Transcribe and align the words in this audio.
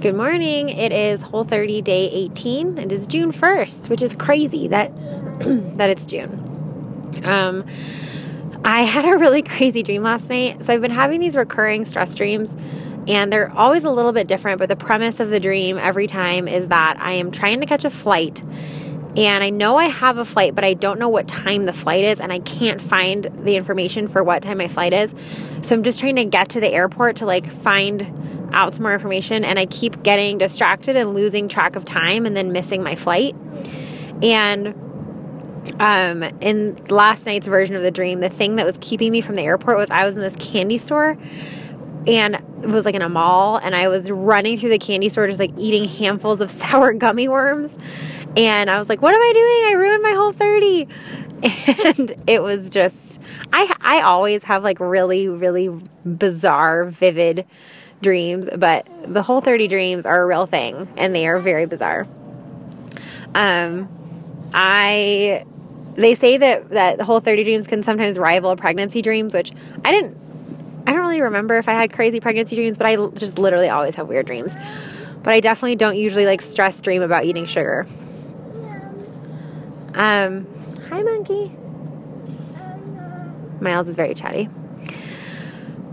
Good 0.00 0.14
morning. 0.14 0.68
It 0.68 0.92
is 0.92 1.22
Whole 1.22 1.42
30 1.42 1.82
day 1.82 2.08
18. 2.08 2.78
It 2.78 2.92
is 2.92 3.08
June 3.08 3.32
1st, 3.32 3.88
which 3.88 4.00
is 4.00 4.14
crazy 4.14 4.68
that 4.68 4.94
that 5.76 5.90
it's 5.90 6.06
June. 6.06 7.20
Um 7.24 7.64
I 8.64 8.82
had 8.82 9.04
a 9.04 9.18
really 9.18 9.42
crazy 9.42 9.82
dream 9.82 10.04
last 10.04 10.28
night. 10.28 10.64
So 10.64 10.72
I've 10.72 10.80
been 10.80 10.92
having 10.92 11.18
these 11.18 11.34
recurring 11.34 11.84
stress 11.84 12.14
dreams 12.14 12.54
and 13.08 13.32
they're 13.32 13.50
always 13.56 13.82
a 13.82 13.90
little 13.90 14.12
bit 14.12 14.28
different, 14.28 14.60
but 14.60 14.68
the 14.68 14.76
premise 14.76 15.18
of 15.18 15.30
the 15.30 15.40
dream 15.40 15.78
every 15.78 16.06
time 16.06 16.46
is 16.46 16.68
that 16.68 16.96
I 17.00 17.14
am 17.14 17.32
trying 17.32 17.58
to 17.58 17.66
catch 17.66 17.84
a 17.84 17.90
flight 17.90 18.40
and 19.16 19.42
I 19.42 19.50
know 19.50 19.76
I 19.76 19.86
have 19.86 20.16
a 20.18 20.24
flight, 20.24 20.54
but 20.54 20.62
I 20.62 20.74
don't 20.74 21.00
know 21.00 21.08
what 21.08 21.26
time 21.26 21.64
the 21.64 21.72
flight 21.72 22.04
is, 22.04 22.20
and 22.20 22.32
I 22.32 22.38
can't 22.38 22.80
find 22.80 23.24
the 23.42 23.56
information 23.56 24.06
for 24.06 24.22
what 24.22 24.42
time 24.42 24.58
my 24.58 24.68
flight 24.68 24.92
is. 24.92 25.12
So 25.62 25.74
I'm 25.74 25.82
just 25.82 25.98
trying 25.98 26.14
to 26.16 26.24
get 26.24 26.50
to 26.50 26.60
the 26.60 26.68
airport 26.68 27.16
to 27.16 27.26
like 27.26 27.52
find 27.62 28.27
out 28.52 28.74
some 28.74 28.82
more 28.82 28.94
information 28.94 29.44
and 29.44 29.58
I 29.58 29.66
keep 29.66 30.02
getting 30.02 30.38
distracted 30.38 30.96
and 30.96 31.14
losing 31.14 31.48
track 31.48 31.76
of 31.76 31.84
time 31.84 32.26
and 32.26 32.36
then 32.36 32.52
missing 32.52 32.82
my 32.82 32.96
flight. 32.96 33.34
And 34.22 34.74
um, 35.80 36.22
in 36.40 36.76
last 36.88 37.26
night's 37.26 37.46
version 37.46 37.76
of 37.76 37.82
the 37.82 37.90
dream, 37.90 38.20
the 38.20 38.28
thing 38.28 38.56
that 38.56 38.66
was 38.66 38.76
keeping 38.80 39.12
me 39.12 39.20
from 39.20 39.34
the 39.34 39.42
airport 39.42 39.78
was 39.78 39.90
I 39.90 40.04
was 40.04 40.14
in 40.14 40.20
this 40.20 40.36
candy 40.36 40.78
store 40.78 41.16
and 42.06 42.36
it 42.62 42.68
was 42.68 42.84
like 42.84 42.94
in 42.94 43.02
a 43.02 43.08
mall 43.08 43.58
and 43.58 43.74
I 43.74 43.88
was 43.88 44.10
running 44.10 44.58
through 44.58 44.70
the 44.70 44.78
candy 44.78 45.08
store 45.08 45.26
just 45.26 45.38
like 45.38 45.52
eating 45.58 45.84
handfuls 45.84 46.40
of 46.40 46.50
sour 46.50 46.92
gummy 46.92 47.28
worms. 47.28 47.76
And 48.36 48.70
I 48.70 48.78
was 48.78 48.88
like, 48.88 49.02
what 49.02 49.14
am 49.14 49.20
I 49.20 49.32
doing? 49.32 49.72
I 49.72 49.72
ruined 49.78 50.02
my 50.02 50.12
whole 50.12 50.32
30. 50.32 50.88
And 51.40 52.14
it 52.26 52.42
was 52.42 52.68
just 52.68 53.20
I 53.52 53.72
I 53.80 54.00
always 54.00 54.42
have 54.42 54.64
like 54.64 54.80
really 54.80 55.28
really 55.28 55.68
bizarre 56.04 56.86
vivid 56.86 57.46
dreams, 58.00 58.48
but 58.56 58.86
the 59.06 59.22
whole 59.22 59.40
30 59.40 59.68
dreams 59.68 60.06
are 60.06 60.22
a 60.22 60.26
real 60.26 60.46
thing 60.46 60.88
and 60.96 61.14
they 61.14 61.26
are 61.26 61.38
very 61.38 61.66
bizarre. 61.66 62.06
Um, 63.34 63.88
I, 64.52 65.44
they 65.94 66.14
say 66.14 66.36
that, 66.38 66.70
that 66.70 66.98
the 66.98 67.04
whole 67.04 67.20
30 67.20 67.44
dreams 67.44 67.66
can 67.66 67.82
sometimes 67.82 68.18
rival 68.18 68.56
pregnancy 68.56 69.02
dreams, 69.02 69.34
which 69.34 69.52
I 69.84 69.92
didn't, 69.92 70.16
I 70.86 70.92
don't 70.92 71.00
really 71.00 71.20
remember 71.20 71.58
if 71.58 71.68
I 71.68 71.72
had 71.72 71.92
crazy 71.92 72.20
pregnancy 72.20 72.56
dreams, 72.56 72.78
but 72.78 72.86
I 72.86 72.96
just 73.18 73.38
literally 73.38 73.68
always 73.68 73.94
have 73.96 74.08
weird 74.08 74.26
dreams. 74.26 74.52
But 75.22 75.32
I 75.34 75.40
definitely 75.40 75.76
don't 75.76 75.96
usually 75.96 76.24
like 76.24 76.40
stress 76.40 76.80
dream 76.80 77.02
about 77.02 77.24
eating 77.24 77.46
sugar. 77.46 77.86
Um, 79.94 80.46
hi, 80.88 81.02
monkey. 81.02 81.52
Miles 83.60 83.88
is 83.88 83.96
very 83.96 84.14
chatty. 84.14 84.48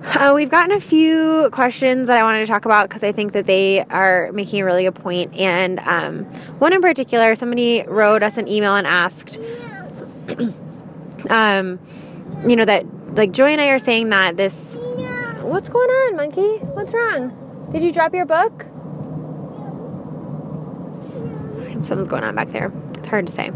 Uh, 0.06 0.34
we've 0.36 0.52
gotten 0.52 0.72
a 0.72 0.80
few 0.80 1.50
questions 1.52 2.08
that 2.08 2.18
I 2.18 2.24
wanted 2.24 2.40
to 2.40 2.46
talk 2.46 2.66
about 2.66 2.88
because 2.88 3.04
I 3.04 3.12
think 3.12 3.34
that 3.34 3.48
they 3.48 3.82
are 3.82 4.32
making 4.32 4.62
a 4.62 4.66
really 4.66 4.84
good 4.84 4.96
point. 4.96 5.34
And 5.36 5.80
um, 5.80 6.26
one 6.60 6.74
in 6.74 6.82
particular, 6.82 7.36
somebody 7.36 7.84
wrote 7.88 8.22
us 8.22 8.38
an 8.38 8.48
email 8.48 8.76
and 8.76 8.86
asked, 8.86 9.40
um, 11.30 11.80
you 12.48 12.56
know, 12.56 12.66
that 12.66 12.86
like 13.16 13.32
Joy 13.32 13.48
and 13.48 13.60
I 13.60 13.68
are 13.70 13.80
saying 13.80 14.10
that 14.10 14.38
this. 14.38 14.78
What's 15.42 15.70
going 15.70 15.90
on, 15.90 16.16
monkey? 16.16 16.58
What's 16.58 16.94
wrong? 16.94 17.70
Did 17.72 17.82
you 17.82 17.92
drop 17.92 18.14
your 18.14 18.26
book? 18.26 18.66
Something's 21.86 22.08
going 22.08 22.24
on 22.24 22.36
back 22.36 22.50
there. 22.50 22.72
It's 22.96 23.08
hard 23.10 23.28
to 23.28 23.34
say. 23.34 23.52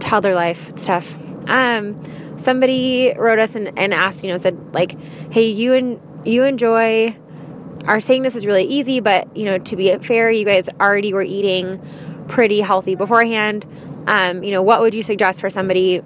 Toddler 0.00 0.34
life, 0.34 0.70
it's 0.70 0.86
tough. 0.86 1.14
Um, 1.46 2.02
somebody 2.38 3.14
wrote 3.16 3.38
us 3.38 3.54
and, 3.54 3.78
and 3.78 3.92
asked, 3.92 4.22
you 4.24 4.30
know, 4.30 4.38
said 4.38 4.74
like, 4.74 4.98
hey, 5.32 5.46
you 5.46 5.74
and 5.74 6.00
you 6.24 6.44
and 6.44 6.58
Joy 6.58 7.16
are 7.84 8.00
saying 8.00 8.22
this 8.22 8.36
is 8.36 8.46
really 8.46 8.64
easy, 8.64 9.00
but 9.00 9.34
you 9.36 9.44
know, 9.44 9.58
to 9.58 9.76
be 9.76 9.96
fair, 9.98 10.30
you 10.30 10.44
guys 10.44 10.68
already 10.80 11.12
were 11.12 11.22
eating 11.22 11.80
pretty 12.28 12.60
healthy 12.60 12.94
beforehand. 12.94 13.66
Um, 14.06 14.42
you 14.42 14.50
know, 14.50 14.62
what 14.62 14.80
would 14.80 14.94
you 14.94 15.02
suggest 15.02 15.40
for 15.40 15.50
somebody 15.50 16.02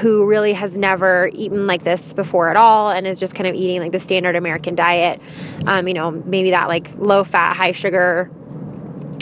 who 0.00 0.24
really 0.24 0.52
has 0.52 0.78
never 0.78 1.30
eaten 1.32 1.66
like 1.66 1.82
this 1.82 2.12
before 2.12 2.48
at 2.48 2.56
all 2.56 2.90
and 2.90 3.06
is 3.06 3.18
just 3.18 3.34
kind 3.34 3.46
of 3.46 3.54
eating 3.54 3.80
like 3.80 3.92
the 3.92 4.00
standard 4.00 4.36
American 4.36 4.74
diet? 4.74 5.20
Um, 5.66 5.88
you 5.88 5.94
know, 5.94 6.10
maybe 6.10 6.50
that 6.50 6.68
like 6.68 6.90
low 6.96 7.24
fat, 7.24 7.56
high 7.56 7.72
sugar 7.72 8.30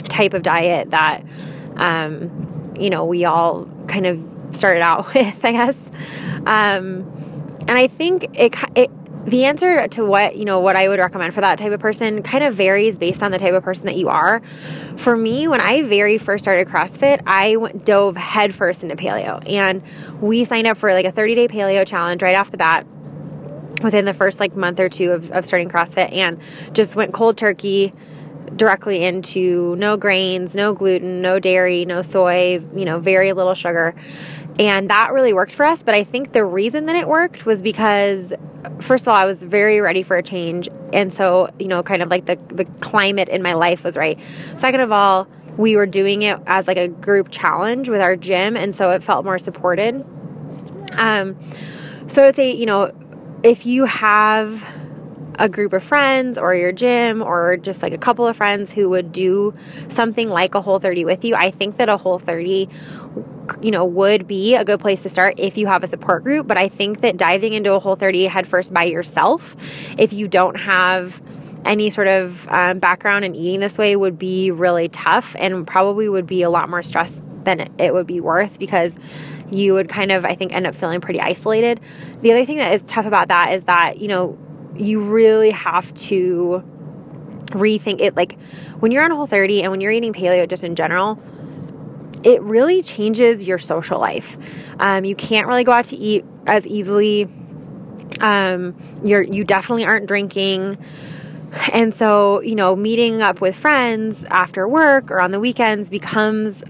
type 0.09 0.33
of 0.33 0.43
diet 0.43 0.91
that 0.91 1.23
um, 1.75 2.75
you 2.77 2.89
know 2.89 3.05
we 3.05 3.25
all 3.25 3.65
kind 3.87 4.05
of 4.05 4.21
started 4.51 4.81
out 4.81 5.13
with, 5.13 5.43
I 5.43 5.51
guess. 5.51 5.91
Um, 6.45 7.59
and 7.67 7.71
I 7.71 7.87
think 7.87 8.25
it, 8.33 8.55
it 8.75 8.91
the 9.25 9.45
answer 9.45 9.87
to 9.87 10.05
what 10.05 10.37
you 10.37 10.45
know 10.45 10.59
what 10.59 10.75
I 10.75 10.87
would 10.87 10.99
recommend 10.99 11.33
for 11.33 11.41
that 11.41 11.59
type 11.59 11.71
of 11.71 11.79
person 11.79 12.23
kind 12.23 12.43
of 12.43 12.55
varies 12.55 12.97
based 12.97 13.21
on 13.21 13.31
the 13.31 13.37
type 13.37 13.53
of 13.53 13.63
person 13.63 13.85
that 13.85 13.95
you 13.95 14.09
are. 14.09 14.41
For 14.97 15.15
me, 15.15 15.47
when 15.47 15.61
I 15.61 15.83
very 15.83 16.17
first 16.17 16.43
started 16.43 16.67
CrossFit, 16.67 17.21
I 17.27 17.55
dove 17.83 18.17
headfirst 18.17 18.83
into 18.83 18.95
paleo, 18.95 19.47
and 19.47 19.83
we 20.21 20.45
signed 20.45 20.67
up 20.67 20.77
for 20.77 20.93
like 20.93 21.05
a 21.05 21.11
30 21.11 21.35
day 21.35 21.47
paleo 21.47 21.85
challenge 21.85 22.21
right 22.21 22.35
off 22.35 22.51
the 22.51 22.57
bat 22.57 22.85
within 23.83 24.05
the 24.05 24.13
first 24.13 24.39
like 24.39 24.55
month 24.55 24.79
or 24.79 24.89
two 24.89 25.11
of, 25.11 25.31
of 25.31 25.45
starting 25.45 25.69
CrossFit, 25.69 26.11
and 26.11 26.39
just 26.73 26.95
went 26.95 27.13
cold 27.13 27.37
turkey 27.37 27.93
directly 28.55 29.03
into 29.03 29.75
no 29.77 29.95
grains, 29.97 30.55
no 30.55 30.73
gluten, 30.73 31.21
no 31.21 31.39
dairy, 31.39 31.85
no 31.85 32.01
soy, 32.01 32.61
you 32.75 32.85
know, 32.85 32.99
very 32.99 33.33
little 33.33 33.53
sugar. 33.53 33.95
And 34.59 34.89
that 34.89 35.13
really 35.13 35.31
worked 35.31 35.53
for 35.53 35.65
us. 35.65 35.81
But 35.81 35.95
I 35.95 36.03
think 36.03 36.33
the 36.33 36.43
reason 36.43 36.85
that 36.87 36.95
it 36.97 37.07
worked 37.07 37.45
was 37.45 37.61
because, 37.61 38.33
first 38.79 39.05
of 39.05 39.07
all, 39.07 39.15
I 39.15 39.25
was 39.25 39.41
very 39.41 39.79
ready 39.79 40.03
for 40.03 40.17
a 40.17 40.23
change. 40.23 40.67
And 40.91 41.13
so, 41.13 41.49
you 41.57 41.67
know, 41.67 41.81
kind 41.81 42.03
of 42.03 42.09
like 42.09 42.25
the, 42.25 42.37
the 42.49 42.65
climate 42.81 43.29
in 43.29 43.41
my 43.41 43.53
life 43.53 43.85
was 43.85 43.95
right. 43.95 44.19
Second 44.57 44.81
of 44.81 44.91
all, 44.91 45.27
we 45.55 45.77
were 45.77 45.85
doing 45.85 46.23
it 46.23 46.39
as 46.45 46.67
like 46.67 46.77
a 46.77 46.89
group 46.89 47.29
challenge 47.31 47.87
with 47.87 48.01
our 48.01 48.17
gym. 48.17 48.57
And 48.57 48.75
so 48.75 48.91
it 48.91 49.01
felt 49.01 49.23
more 49.23 49.39
supported. 49.39 50.05
Um, 50.93 51.37
so 52.07 52.23
I 52.23 52.25
would 52.27 52.35
say, 52.35 52.51
you 52.51 52.65
know, 52.65 52.91
if 53.43 53.65
you 53.65 53.85
have 53.85 54.65
a 55.39 55.47
group 55.47 55.71
of 55.71 55.81
friends 55.81 56.37
or 56.37 56.53
your 56.53 56.73
gym 56.73 57.21
or 57.21 57.55
just 57.55 57.81
like 57.81 57.93
a 57.93 57.97
couple 57.97 58.27
of 58.27 58.35
friends 58.35 58.73
who 58.73 58.89
would 58.89 59.11
do 59.13 59.53
something 59.87 60.29
like 60.29 60.53
a 60.53 60.61
whole 60.61 60.79
30 60.79 61.05
with 61.05 61.23
you, 61.23 61.33
I 61.33 61.49
think 61.49 61.77
that 61.77 61.87
a 61.87 61.95
whole 61.95 62.19
30 62.19 62.67
you 63.61 63.71
know, 63.71 63.85
would 63.85 64.27
be 64.27 64.55
a 64.55 64.65
good 64.65 64.79
place 64.79 65.03
to 65.03 65.09
start 65.09 65.35
if 65.37 65.57
you 65.57 65.67
have 65.67 65.83
a 65.83 65.87
support 65.87 66.23
group. 66.23 66.47
But 66.47 66.57
I 66.57 66.67
think 66.67 67.01
that 67.01 67.17
diving 67.17 67.53
into 67.53 67.73
a 67.73 67.79
whole 67.79 67.95
30 67.95 68.25
headfirst 68.25 68.73
by 68.73 68.85
yourself, 68.85 69.55
if 69.97 70.13
you 70.13 70.27
don't 70.27 70.59
have 70.59 71.21
any 71.65 71.89
sort 71.89 72.07
of 72.07 72.47
um, 72.49 72.79
background 72.79 73.25
in 73.25 73.35
eating 73.35 73.59
this 73.59 73.77
way, 73.77 73.95
would 73.95 74.17
be 74.17 74.51
really 74.51 74.89
tough 74.89 75.35
and 75.37 75.67
probably 75.67 76.07
would 76.09 76.27
be 76.27 76.41
a 76.41 76.49
lot 76.49 76.69
more 76.69 76.83
stress 76.83 77.21
than 77.43 77.69
it 77.77 77.93
would 77.93 78.07
be 78.07 78.19
worth 78.19 78.59
because 78.59 78.95
you 79.51 79.73
would 79.73 79.89
kind 79.89 80.11
of, 80.11 80.25
I 80.25 80.35
think, 80.35 80.53
end 80.53 80.67
up 80.67 80.75
feeling 80.75 81.01
pretty 81.01 81.19
isolated. 81.19 81.79
The 82.21 82.31
other 82.31 82.45
thing 82.45 82.57
that 82.57 82.73
is 82.73 82.81
tough 82.83 83.05
about 83.05 83.29
that 83.29 83.53
is 83.53 83.65
that, 83.65 83.99
you 83.99 84.07
know, 84.07 84.37
you 84.77 85.01
really 85.01 85.51
have 85.51 85.93
to 85.95 86.63
rethink 87.47 88.01
it. 88.01 88.15
Like 88.15 88.37
when 88.79 88.91
you're 88.91 89.03
on 89.03 89.11
a 89.11 89.15
whole 89.15 89.27
30 89.27 89.63
and 89.63 89.71
when 89.71 89.81
you're 89.81 89.91
eating 89.91 90.13
paleo 90.13 90.47
just 90.47 90.63
in 90.63 90.75
general, 90.75 91.19
it 92.23 92.41
really 92.41 92.83
changes 92.83 93.47
your 93.47 93.57
social 93.57 93.99
life. 93.99 94.37
Um, 94.79 95.05
you 95.05 95.15
can't 95.15 95.47
really 95.47 95.63
go 95.63 95.71
out 95.71 95.85
to 95.85 95.95
eat 95.95 96.25
as 96.45 96.67
easily. 96.67 97.27
Um, 98.19 98.75
you're 99.03 99.21
you 99.21 99.43
definitely 99.43 99.85
aren't 99.85 100.07
drinking. 100.07 100.77
And 101.73 101.93
so, 101.93 102.41
you 102.41 102.55
know, 102.55 102.75
meeting 102.75 103.21
up 103.21 103.41
with 103.41 103.55
friends 103.55 104.23
after 104.25 104.67
work 104.67 105.09
or 105.09 105.19
on 105.19 105.31
the 105.31 105.39
weekends 105.39 105.89
becomes 105.89 106.63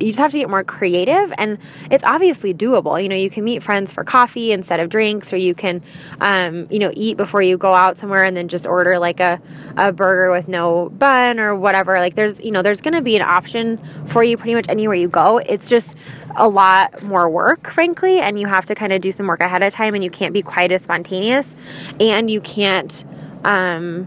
you 0.00 0.08
just 0.08 0.18
have 0.18 0.32
to 0.32 0.38
get 0.38 0.48
more 0.48 0.64
creative 0.64 1.32
and 1.38 1.58
it's 1.90 2.02
obviously 2.04 2.54
doable. 2.54 3.00
You 3.02 3.08
know 3.08 3.16
you 3.16 3.30
can 3.30 3.44
meet 3.44 3.62
friends 3.62 3.92
for 3.92 4.02
coffee 4.04 4.52
instead 4.52 4.80
of 4.80 4.88
drinks 4.88 5.32
or 5.32 5.36
you 5.36 5.54
can 5.54 5.82
um, 6.20 6.66
you 6.70 6.78
know 6.78 6.90
eat 6.94 7.16
before 7.16 7.42
you 7.42 7.58
go 7.58 7.74
out 7.74 7.96
somewhere 7.96 8.24
and 8.24 8.36
then 8.36 8.48
just 8.48 8.66
order 8.66 8.98
like 8.98 9.20
a, 9.20 9.40
a 9.76 9.92
burger 9.92 10.30
with 10.30 10.48
no 10.48 10.88
bun 10.90 11.38
or 11.38 11.54
whatever. 11.54 11.98
Like 11.98 12.14
there's 12.14 12.40
you 12.40 12.50
know 12.50 12.62
there's 12.62 12.80
going 12.80 12.94
to 12.94 13.02
be 13.02 13.16
an 13.16 13.22
option 13.22 13.78
for 14.06 14.24
you 14.24 14.36
pretty 14.36 14.54
much 14.54 14.66
anywhere 14.68 14.96
you 14.96 15.08
go. 15.08 15.38
It's 15.38 15.68
just 15.68 15.94
a 16.36 16.48
lot 16.48 17.02
more 17.02 17.28
work 17.28 17.70
frankly 17.70 18.20
and 18.20 18.38
you 18.38 18.46
have 18.46 18.64
to 18.66 18.74
kind 18.74 18.92
of 18.92 19.00
do 19.00 19.12
some 19.12 19.26
work 19.26 19.40
ahead 19.40 19.62
of 19.62 19.72
time 19.72 19.94
and 19.94 20.02
you 20.02 20.10
can't 20.10 20.32
be 20.32 20.42
quite 20.42 20.70
as 20.70 20.82
spontaneous 20.82 21.54
and 21.98 22.30
you 22.30 22.40
can't 22.40 23.04
um, 23.44 24.06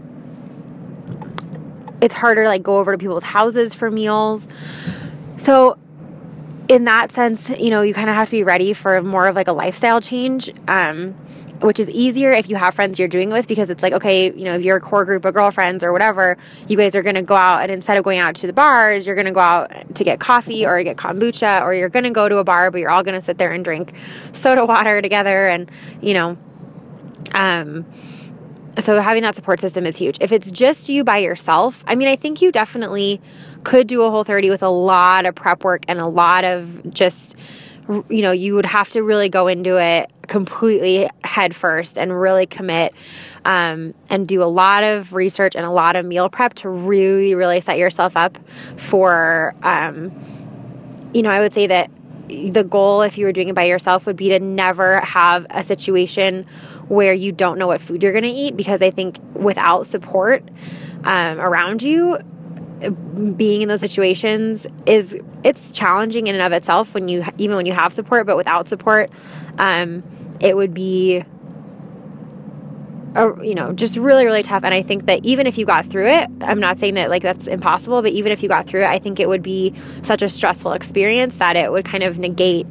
it's 2.00 2.14
harder 2.14 2.44
like 2.44 2.62
go 2.62 2.78
over 2.78 2.92
to 2.92 2.98
people's 2.98 3.24
houses 3.24 3.72
for 3.74 3.90
meals. 3.90 4.46
So 5.36 5.78
in 6.68 6.84
that 6.84 7.12
sense, 7.12 7.48
you 7.50 7.70
know, 7.70 7.82
you 7.82 7.94
kind 7.94 8.08
of 8.08 8.16
have 8.16 8.28
to 8.28 8.32
be 8.32 8.42
ready 8.42 8.72
for 8.72 9.02
more 9.02 9.26
of 9.26 9.36
like 9.36 9.48
a 9.48 9.52
lifestyle 9.52 10.00
change. 10.00 10.50
Um, 10.68 11.14
which 11.60 11.80
is 11.80 11.88
easier 11.88 12.32
if 12.32 12.50
you 12.50 12.56
have 12.56 12.74
friends 12.74 12.98
you're 12.98 13.08
doing 13.08 13.30
it 13.30 13.32
with 13.32 13.46
because 13.46 13.70
it's 13.70 13.82
like 13.82 13.92
okay 13.92 14.26
you 14.32 14.44
know 14.44 14.56
if 14.56 14.62
you're 14.62 14.76
a 14.76 14.80
core 14.80 15.04
group 15.04 15.24
of 15.24 15.32
girlfriends 15.32 15.84
or 15.84 15.92
whatever 15.92 16.36
you 16.68 16.76
guys 16.76 16.94
are 16.94 17.02
going 17.02 17.14
to 17.14 17.22
go 17.22 17.36
out 17.36 17.62
and 17.62 17.70
instead 17.70 17.96
of 17.96 18.04
going 18.04 18.18
out 18.18 18.34
to 18.34 18.46
the 18.46 18.52
bars 18.52 19.06
you're 19.06 19.14
going 19.14 19.24
to 19.24 19.32
go 19.32 19.40
out 19.40 19.70
to 19.94 20.04
get 20.04 20.18
coffee 20.18 20.66
or 20.66 20.82
get 20.82 20.96
kombucha 20.96 21.62
or 21.62 21.72
you're 21.72 21.88
going 21.88 22.04
to 22.04 22.10
go 22.10 22.28
to 22.28 22.38
a 22.38 22.44
bar 22.44 22.70
but 22.70 22.78
you're 22.78 22.90
all 22.90 23.04
going 23.04 23.18
to 23.18 23.24
sit 23.24 23.38
there 23.38 23.52
and 23.52 23.64
drink 23.64 23.94
soda 24.32 24.66
water 24.66 25.00
together 25.00 25.46
and 25.46 25.70
you 26.02 26.12
know 26.12 26.36
um 27.34 27.86
so 28.80 29.00
having 29.00 29.22
that 29.22 29.36
support 29.36 29.60
system 29.60 29.86
is 29.86 29.96
huge. 29.96 30.18
If 30.20 30.32
it's 30.32 30.50
just 30.50 30.88
you 30.88 31.04
by 31.04 31.18
yourself, 31.18 31.84
I 31.86 31.94
mean, 31.94 32.08
I 32.08 32.16
think 32.16 32.42
you 32.42 32.50
definitely 32.50 33.20
could 33.64 33.86
do 33.86 34.02
a 34.02 34.10
whole 34.10 34.24
30 34.24 34.50
with 34.50 34.62
a 34.62 34.68
lot 34.68 35.26
of 35.26 35.34
prep 35.34 35.64
work 35.64 35.82
and 35.88 36.00
a 36.00 36.06
lot 36.06 36.44
of 36.44 36.92
just 36.92 37.36
you 38.08 38.22
know, 38.22 38.32
you 38.32 38.54
would 38.54 38.66
have 38.66 38.88
to 38.90 39.02
really 39.02 39.28
go 39.28 39.46
into 39.46 39.76
it 39.76 40.10
completely 40.22 41.08
head 41.22 41.54
first 41.54 41.98
and 41.98 42.18
really 42.18 42.46
commit 42.46 42.94
um, 43.44 43.92
and 44.08 44.26
do 44.26 44.42
a 44.42 44.46
lot 44.46 44.82
of 44.82 45.12
research 45.12 45.54
and 45.54 45.66
a 45.66 45.70
lot 45.70 45.96
of 45.96 46.06
meal 46.06 46.30
prep 46.30 46.54
to 46.54 46.68
really, 46.68 47.34
really 47.34 47.60
set 47.60 47.76
yourself 47.76 48.16
up 48.16 48.38
for, 48.76 49.54
um, 49.62 50.12
you 51.12 51.22
know, 51.22 51.28
I 51.28 51.40
would 51.40 51.52
say 51.52 51.66
that 51.66 51.90
the 52.28 52.64
goal, 52.64 53.02
if 53.02 53.18
you 53.18 53.26
were 53.26 53.32
doing 53.32 53.48
it 53.48 53.54
by 53.54 53.64
yourself, 53.64 54.06
would 54.06 54.16
be 54.16 54.30
to 54.30 54.40
never 54.40 55.00
have 55.00 55.46
a 55.50 55.62
situation 55.62 56.46
where 56.88 57.12
you 57.12 57.32
don't 57.32 57.58
know 57.58 57.66
what 57.66 57.82
food 57.82 58.02
you're 58.02 58.12
going 58.12 58.24
to 58.24 58.30
eat 58.30 58.56
because 58.56 58.80
I 58.80 58.90
think 58.90 59.18
without 59.34 59.86
support 59.86 60.42
um, 61.04 61.38
around 61.38 61.82
you, 61.82 62.18
being 62.90 63.62
in 63.62 63.68
those 63.68 63.80
situations 63.80 64.66
is 64.86 65.16
it's 65.42 65.72
challenging 65.72 66.26
in 66.26 66.34
and 66.34 66.42
of 66.42 66.52
itself 66.52 66.94
when 66.94 67.08
you 67.08 67.24
even 67.38 67.56
when 67.56 67.66
you 67.66 67.72
have 67.72 67.92
support 67.92 68.26
but 68.26 68.36
without 68.36 68.68
support 68.68 69.10
um, 69.58 70.02
it 70.40 70.56
would 70.56 70.74
be 70.74 71.24
a, 73.14 73.44
you 73.44 73.54
know 73.54 73.72
just 73.72 73.96
really 73.96 74.24
really 74.24 74.42
tough. 74.42 74.64
And 74.64 74.74
i 74.74 74.82
think 74.82 75.06
that 75.06 75.24
even 75.24 75.46
if 75.46 75.56
you 75.56 75.64
got 75.64 75.86
through 75.86 76.08
it 76.08 76.28
i'm 76.40 76.60
not 76.60 76.78
saying 76.78 76.94
that 76.94 77.10
like 77.10 77.22
that's 77.22 77.46
impossible 77.46 78.02
but 78.02 78.12
even 78.12 78.32
if 78.32 78.42
you 78.42 78.48
got 78.48 78.66
through 78.66 78.82
it 78.82 78.88
i 78.88 78.98
think 78.98 79.20
it 79.20 79.28
would 79.28 79.42
be 79.42 79.72
such 80.02 80.22
a 80.22 80.28
stressful 80.28 80.72
experience 80.72 81.36
that 81.36 81.56
it 81.56 81.70
would 81.70 81.84
kind 81.84 82.02
of 82.02 82.18
negate 82.18 82.66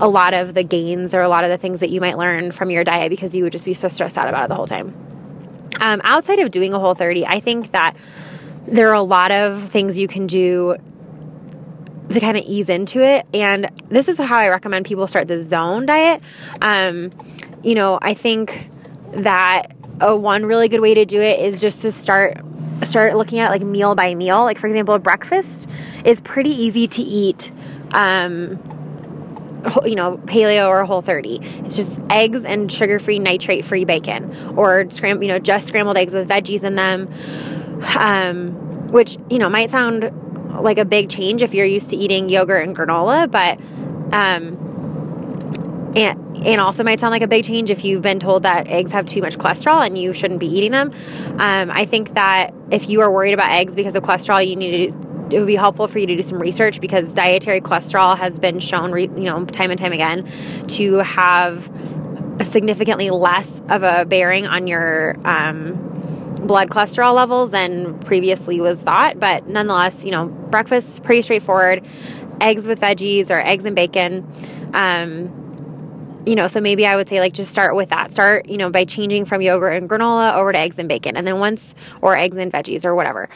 a 0.00 0.08
lot 0.08 0.34
of 0.34 0.54
the 0.54 0.62
gains 0.62 1.14
or 1.14 1.22
a 1.22 1.28
lot 1.28 1.44
of 1.44 1.50
the 1.50 1.58
things 1.58 1.80
that 1.80 1.90
you 1.90 2.00
might 2.00 2.18
learn 2.18 2.52
from 2.52 2.70
your 2.70 2.84
diet 2.84 3.10
because 3.10 3.34
you 3.34 3.42
would 3.42 3.52
just 3.52 3.64
be 3.64 3.74
so 3.74 3.88
stressed 3.88 4.16
out 4.16 4.28
about 4.28 4.44
it 4.44 4.48
the 4.48 4.54
whole 4.54 4.66
time. 4.66 4.94
Um, 5.80 6.00
outside 6.04 6.38
of 6.38 6.50
doing 6.50 6.72
a 6.74 6.78
whole 6.78 6.94
30 6.94 7.26
i 7.26 7.40
think 7.40 7.70
that 7.70 7.96
there 8.70 8.90
are 8.90 8.94
a 8.94 9.02
lot 9.02 9.30
of 9.30 9.68
things 9.70 9.98
you 9.98 10.08
can 10.08 10.26
do 10.26 10.76
to 12.10 12.20
kind 12.20 12.36
of 12.36 12.44
ease 12.44 12.68
into 12.68 13.02
it. 13.02 13.26
And 13.34 13.70
this 13.88 14.08
is 14.08 14.18
how 14.18 14.36
I 14.36 14.48
recommend 14.48 14.86
people 14.86 15.06
start 15.06 15.28
the 15.28 15.42
zone 15.42 15.86
diet. 15.86 16.22
Um, 16.62 17.10
you 17.62 17.74
know, 17.74 17.98
I 18.00 18.14
think 18.14 18.70
that 19.12 19.74
a 20.00 20.16
one 20.16 20.46
really 20.46 20.68
good 20.68 20.80
way 20.80 20.94
to 20.94 21.04
do 21.04 21.20
it 21.20 21.40
is 21.40 21.60
just 21.60 21.82
to 21.82 21.92
start 21.92 22.38
start 22.84 23.16
looking 23.16 23.40
at 23.40 23.50
like 23.50 23.62
meal 23.62 23.94
by 23.94 24.14
meal. 24.14 24.44
Like 24.44 24.58
for 24.58 24.68
example, 24.68 24.98
breakfast 24.98 25.68
is 26.04 26.20
pretty 26.20 26.50
easy 26.50 26.86
to 26.88 27.02
eat. 27.02 27.50
Um, 27.90 28.62
you 29.84 29.96
know, 29.96 30.18
paleo 30.18 30.68
or 30.68 30.84
whole 30.84 31.02
30. 31.02 31.40
It's 31.64 31.74
just 31.74 31.98
eggs 32.10 32.44
and 32.44 32.70
sugar-free, 32.70 33.18
nitrate-free 33.18 33.84
bacon 33.86 34.32
or 34.56 34.88
scram, 34.90 35.20
you 35.20 35.26
know, 35.26 35.40
just 35.40 35.66
scrambled 35.66 35.96
eggs 35.96 36.14
with 36.14 36.28
veggies 36.28 36.62
in 36.62 36.76
them 36.76 37.08
um, 37.96 38.52
which 38.88 39.16
you 39.30 39.38
know 39.38 39.48
might 39.48 39.70
sound 39.70 40.10
like 40.62 40.78
a 40.78 40.84
big 40.84 41.10
change 41.10 41.42
if 41.42 41.54
you're 41.54 41.66
used 41.66 41.90
to 41.90 41.96
eating 41.96 42.28
yogurt 42.28 42.66
and 42.66 42.76
granola, 42.76 43.30
but 43.30 43.58
um, 44.12 44.56
and 45.96 46.28
and 46.46 46.60
also 46.60 46.84
might 46.84 47.00
sound 47.00 47.10
like 47.10 47.22
a 47.22 47.26
big 47.26 47.44
change 47.44 47.70
if 47.70 47.84
you've 47.84 48.02
been 48.02 48.20
told 48.20 48.44
that 48.44 48.68
eggs 48.68 48.92
have 48.92 49.06
too 49.06 49.20
much 49.20 49.36
cholesterol 49.38 49.84
and 49.84 49.98
you 49.98 50.12
shouldn't 50.12 50.40
be 50.40 50.46
eating 50.46 50.70
them. 50.70 50.92
Um, 51.38 51.70
I 51.70 51.84
think 51.84 52.14
that 52.14 52.54
if 52.70 52.88
you 52.88 53.00
are 53.00 53.10
worried 53.10 53.34
about 53.34 53.50
eggs 53.50 53.74
because 53.74 53.94
of 53.94 54.02
cholesterol, 54.02 54.46
you 54.46 54.56
need 54.56 54.92
to. 54.92 55.08
It 55.30 55.40
would 55.40 55.46
be 55.46 55.56
helpful 55.56 55.86
for 55.88 55.98
you 55.98 56.06
to 56.06 56.16
do 56.16 56.22
some 56.22 56.38
research 56.38 56.80
because 56.80 57.12
dietary 57.12 57.60
cholesterol 57.60 58.16
has 58.16 58.38
been 58.38 58.60
shown, 58.60 58.96
you 58.98 59.24
know, 59.24 59.44
time 59.44 59.70
and 59.70 59.78
time 59.78 59.92
again, 59.92 60.26
to 60.68 60.94
have 60.94 61.70
significantly 62.44 63.10
less 63.10 63.60
of 63.68 63.82
a 63.82 64.06
bearing 64.06 64.46
on 64.46 64.66
your 64.66 65.18
um, 65.26 65.97
blood 66.40 66.70
cholesterol 66.70 67.14
levels 67.14 67.50
than 67.50 67.98
previously 68.00 68.60
was 68.60 68.82
thought. 68.82 69.18
But 69.18 69.46
nonetheless, 69.46 70.04
you 70.04 70.10
know, 70.10 70.26
breakfast 70.26 71.02
pretty 71.02 71.22
straightforward. 71.22 71.86
Eggs 72.40 72.66
with 72.66 72.80
veggies 72.80 73.30
or 73.30 73.40
eggs 73.40 73.64
and 73.64 73.74
bacon. 73.74 74.24
Um, 74.74 75.34
you 76.28 76.34
know, 76.34 76.46
so 76.46 76.60
maybe 76.60 76.86
I 76.86 76.94
would 76.94 77.08
say 77.08 77.20
like 77.20 77.32
just 77.32 77.50
start 77.50 77.74
with 77.74 77.88
that. 77.88 78.12
Start, 78.12 78.48
you 78.48 78.58
know, 78.58 78.70
by 78.70 78.84
changing 78.84 79.24
from 79.24 79.40
yogurt 79.40 79.72
and 79.72 79.88
granola 79.88 80.34
over 80.34 80.52
to 80.52 80.58
eggs 80.58 80.78
and 80.78 80.88
bacon, 80.88 81.16
and 81.16 81.26
then 81.26 81.38
once 81.38 81.74
or 82.02 82.16
eggs 82.16 82.36
and 82.36 82.52
veggies 82.52 82.84
or 82.84 82.94
whatever, 82.94 83.28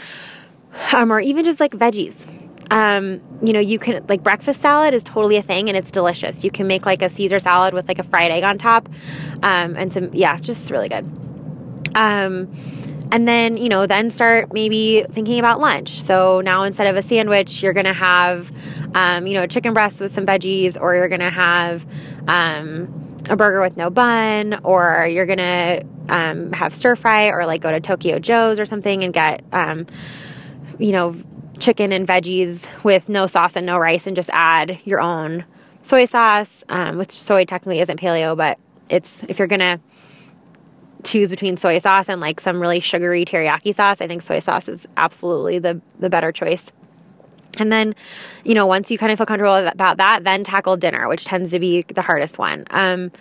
um, 0.92 1.10
or 1.10 1.18
even 1.18 1.44
just 1.44 1.58
like 1.58 1.72
veggies. 1.72 2.26
Um, 2.70 3.20
you 3.42 3.52
know, 3.52 3.60
you 3.60 3.78
can 3.78 4.04
like 4.08 4.22
breakfast 4.22 4.60
salad 4.60 4.94
is 4.94 5.02
totally 5.02 5.36
a 5.36 5.42
thing 5.42 5.68
and 5.68 5.76
it's 5.76 5.90
delicious. 5.90 6.44
You 6.44 6.50
can 6.50 6.66
make 6.66 6.86
like 6.86 7.02
a 7.02 7.10
Caesar 7.10 7.38
salad 7.38 7.74
with 7.74 7.88
like 7.88 7.98
a 7.98 8.02
fried 8.02 8.30
egg 8.30 8.44
on 8.44 8.58
top, 8.58 8.88
um, 9.42 9.74
and 9.76 9.92
some 9.92 10.12
yeah, 10.12 10.38
just 10.38 10.70
really 10.70 10.88
good. 10.88 11.10
Um, 11.94 12.48
and 13.12 13.28
then, 13.28 13.58
you 13.58 13.68
know, 13.68 13.86
then 13.86 14.10
start 14.10 14.54
maybe 14.54 15.04
thinking 15.10 15.38
about 15.38 15.60
lunch. 15.60 16.00
So 16.00 16.40
now 16.40 16.62
instead 16.62 16.86
of 16.86 16.96
a 16.96 17.02
sandwich, 17.02 17.62
you're 17.62 17.74
going 17.74 17.84
to 17.84 17.92
have, 17.92 18.50
um, 18.94 19.26
you 19.26 19.34
know, 19.34 19.46
chicken 19.46 19.74
breast 19.74 20.00
with 20.00 20.12
some 20.12 20.24
veggies, 20.24 20.80
or 20.80 20.94
you're 20.94 21.10
going 21.10 21.20
to 21.20 21.30
have 21.30 21.86
um, 22.26 23.20
a 23.28 23.36
burger 23.36 23.60
with 23.60 23.76
no 23.76 23.90
bun, 23.90 24.60
or 24.64 25.06
you're 25.06 25.26
going 25.26 25.38
to 25.38 25.84
um, 26.08 26.52
have 26.52 26.74
stir 26.74 26.96
fry, 26.96 27.26
or 27.26 27.44
like 27.44 27.60
go 27.60 27.70
to 27.70 27.80
Tokyo 27.80 28.18
Joe's 28.18 28.58
or 28.58 28.64
something 28.64 29.04
and 29.04 29.12
get, 29.12 29.44
um, 29.52 29.86
you 30.78 30.92
know, 30.92 31.14
chicken 31.58 31.92
and 31.92 32.08
veggies 32.08 32.66
with 32.82 33.10
no 33.10 33.26
sauce 33.26 33.56
and 33.56 33.66
no 33.66 33.76
rice, 33.76 34.06
and 34.06 34.16
just 34.16 34.30
add 34.32 34.80
your 34.84 35.02
own 35.02 35.44
soy 35.82 36.06
sauce, 36.06 36.64
um, 36.70 36.96
which 36.96 37.12
soy 37.12 37.44
technically 37.44 37.80
isn't 37.80 38.00
paleo, 38.00 38.34
but 38.34 38.58
it's 38.88 39.22
if 39.24 39.38
you're 39.38 39.48
going 39.48 39.60
to 39.60 39.78
choose 41.04 41.30
between 41.30 41.56
soy 41.56 41.78
sauce 41.78 42.08
and 42.08 42.20
like 42.20 42.40
some 42.40 42.60
really 42.60 42.80
sugary 42.80 43.24
teriyaki 43.24 43.74
sauce, 43.74 44.00
I 44.00 44.06
think 44.06 44.22
soy 44.22 44.40
sauce 44.40 44.68
is 44.68 44.86
absolutely 44.96 45.58
the 45.58 45.80
the 45.98 46.10
better 46.10 46.32
choice. 46.32 46.70
And 47.58 47.70
then, 47.70 47.94
you 48.44 48.54
know, 48.54 48.66
once 48.66 48.90
you 48.90 48.96
kind 48.96 49.12
of 49.12 49.18
feel 49.18 49.26
comfortable 49.26 49.54
about 49.54 49.98
that, 49.98 50.24
then 50.24 50.42
tackle 50.42 50.76
dinner, 50.76 51.06
which 51.06 51.26
tends 51.26 51.50
to 51.50 51.60
be 51.60 51.82
the 51.82 52.00
hardest 52.00 52.38
one. 52.38 52.64
Um, 52.70 53.12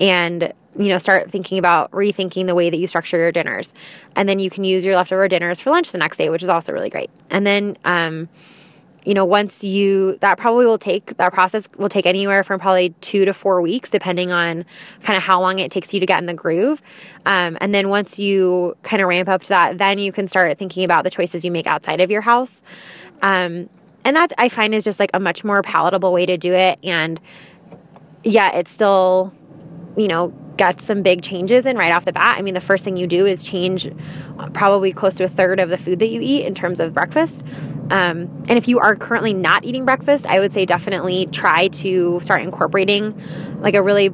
and 0.00 0.52
you 0.76 0.88
know, 0.88 0.98
start 0.98 1.30
thinking 1.30 1.58
about 1.58 1.90
rethinking 1.92 2.46
the 2.46 2.54
way 2.54 2.68
that 2.68 2.78
you 2.78 2.88
structure 2.88 3.16
your 3.16 3.30
dinners. 3.30 3.72
And 4.16 4.28
then 4.28 4.38
you 4.38 4.50
can 4.50 4.64
use 4.64 4.84
your 4.84 4.96
leftover 4.96 5.28
dinners 5.28 5.60
for 5.60 5.70
lunch 5.70 5.92
the 5.92 5.98
next 5.98 6.16
day, 6.16 6.30
which 6.30 6.42
is 6.42 6.48
also 6.48 6.72
really 6.72 6.90
great. 6.90 7.10
And 7.30 7.46
then, 7.46 7.76
um, 7.84 8.28
you 9.04 9.12
know, 9.12 9.24
once 9.24 9.62
you, 9.62 10.16
that 10.20 10.38
probably 10.38 10.66
will 10.66 10.78
take, 10.78 11.16
that 11.18 11.32
process 11.32 11.68
will 11.76 11.88
take 11.88 12.06
anywhere 12.06 12.42
from 12.42 12.58
probably 12.58 12.90
two 13.00 13.24
to 13.24 13.34
four 13.34 13.60
weeks, 13.60 13.90
depending 13.90 14.32
on 14.32 14.64
kind 15.02 15.16
of 15.16 15.22
how 15.22 15.40
long 15.40 15.58
it 15.58 15.70
takes 15.70 15.92
you 15.92 16.00
to 16.00 16.06
get 16.06 16.18
in 16.18 16.26
the 16.26 16.34
groove. 16.34 16.80
Um, 17.26 17.58
and 17.60 17.74
then 17.74 17.90
once 17.90 18.18
you 18.18 18.76
kind 18.82 19.02
of 19.02 19.08
ramp 19.08 19.28
up 19.28 19.42
to 19.42 19.48
that, 19.50 19.78
then 19.78 19.98
you 19.98 20.10
can 20.10 20.26
start 20.26 20.56
thinking 20.58 20.84
about 20.84 21.04
the 21.04 21.10
choices 21.10 21.44
you 21.44 21.50
make 21.50 21.66
outside 21.66 22.00
of 22.00 22.10
your 22.10 22.22
house. 22.22 22.62
Um, 23.20 23.68
and 24.04 24.16
that 24.16 24.32
I 24.38 24.48
find 24.48 24.74
is 24.74 24.84
just 24.84 24.98
like 24.98 25.10
a 25.14 25.20
much 25.20 25.44
more 25.44 25.62
palatable 25.62 26.12
way 26.12 26.26
to 26.26 26.36
do 26.36 26.52
it. 26.52 26.78
And 26.82 27.20
yeah, 28.22 28.54
it's 28.54 28.70
still, 28.70 29.34
you 29.96 30.08
know, 30.08 30.32
got 30.56 30.80
some 30.80 31.02
big 31.02 31.22
changes 31.22 31.66
in 31.66 31.76
right 31.76 31.92
off 31.92 32.04
the 32.04 32.12
bat. 32.12 32.38
I 32.38 32.42
mean, 32.42 32.54
the 32.54 32.60
first 32.60 32.84
thing 32.84 32.96
you 32.96 33.06
do 33.06 33.26
is 33.26 33.44
change 33.44 33.90
probably 34.52 34.92
close 34.92 35.14
to 35.16 35.24
a 35.24 35.28
third 35.28 35.60
of 35.60 35.68
the 35.68 35.78
food 35.78 35.98
that 35.98 36.08
you 36.08 36.20
eat 36.20 36.44
in 36.44 36.54
terms 36.54 36.80
of 36.80 36.94
breakfast. 36.94 37.44
Um, 37.90 38.30
and 38.48 38.52
if 38.52 38.68
you 38.68 38.78
are 38.78 38.96
currently 38.96 39.34
not 39.34 39.64
eating 39.64 39.84
breakfast, 39.84 40.26
I 40.26 40.40
would 40.40 40.52
say 40.52 40.64
definitely 40.64 41.26
try 41.26 41.68
to 41.68 42.20
start 42.20 42.42
incorporating 42.42 43.20
like 43.60 43.74
a 43.74 43.82
really 43.82 44.10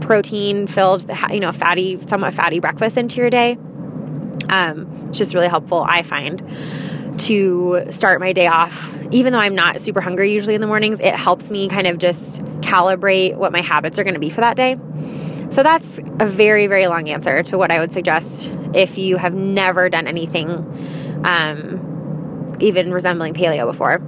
protein 0.00 0.66
filled, 0.66 1.10
you 1.30 1.40
know, 1.40 1.52
fatty, 1.52 1.98
somewhat 2.06 2.34
fatty 2.34 2.60
breakfast 2.60 2.96
into 2.96 3.16
your 3.16 3.30
day. 3.30 3.56
Um, 4.48 5.06
it's 5.08 5.18
just 5.18 5.34
really 5.34 5.48
helpful, 5.48 5.84
I 5.88 6.02
find, 6.02 6.42
to 7.20 7.86
start 7.90 8.20
my 8.20 8.32
day 8.32 8.46
off. 8.46 8.94
Even 9.10 9.32
though 9.32 9.38
I'm 9.38 9.54
not 9.54 9.80
super 9.80 10.00
hungry 10.00 10.32
usually 10.32 10.54
in 10.54 10.60
the 10.60 10.66
mornings, 10.66 11.00
it 11.00 11.14
helps 11.14 11.50
me 11.50 11.68
kind 11.68 11.86
of 11.86 11.98
just 11.98 12.40
calibrate 12.60 13.36
what 13.36 13.52
my 13.52 13.60
habits 13.60 13.98
are 13.98 14.04
going 14.04 14.14
to 14.14 14.20
be 14.20 14.30
for 14.30 14.40
that 14.40 14.56
day. 14.56 14.76
So 15.50 15.62
that's 15.62 15.98
a 16.18 16.26
very, 16.26 16.66
very 16.66 16.86
long 16.86 17.08
answer 17.08 17.42
to 17.44 17.58
what 17.58 17.70
I 17.70 17.78
would 17.78 17.92
suggest 17.92 18.50
if 18.74 18.98
you 18.98 19.16
have 19.16 19.34
never 19.34 19.88
done 19.88 20.06
anything 20.06 21.22
um, 21.24 22.56
even 22.60 22.92
resembling 22.92 23.34
paleo 23.34 23.66
before. 23.66 23.98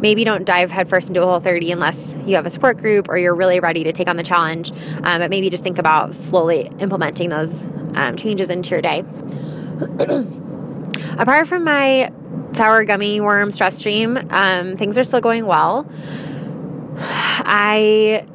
Maybe 0.00 0.24
don't 0.24 0.44
dive 0.44 0.70
headfirst 0.70 1.08
into 1.08 1.22
a 1.22 1.26
whole 1.26 1.40
30 1.40 1.72
unless 1.72 2.14
you 2.26 2.36
have 2.36 2.46
a 2.46 2.50
support 2.50 2.78
group 2.78 3.08
or 3.08 3.16
you're 3.16 3.34
really 3.34 3.60
ready 3.60 3.84
to 3.84 3.92
take 3.92 4.08
on 4.08 4.16
the 4.16 4.22
challenge. 4.22 4.72
Um, 5.02 5.20
but 5.20 5.30
maybe 5.30 5.50
just 5.50 5.62
think 5.62 5.78
about 5.78 6.14
slowly 6.14 6.70
implementing 6.78 7.28
those 7.28 7.62
um, 7.94 8.16
changes 8.16 8.48
into 8.48 8.70
your 8.70 8.82
day. 8.82 9.00
Apart 11.18 11.46
from 11.46 11.64
my 11.64 12.10
sour 12.52 12.84
gummy 12.84 13.20
worm 13.20 13.50
stress 13.50 13.78
stream, 13.78 14.18
um, 14.30 14.76
things 14.76 14.98
are 14.98 15.04
still 15.04 15.20
going 15.20 15.46
well. 15.46 15.86
I 16.98 18.26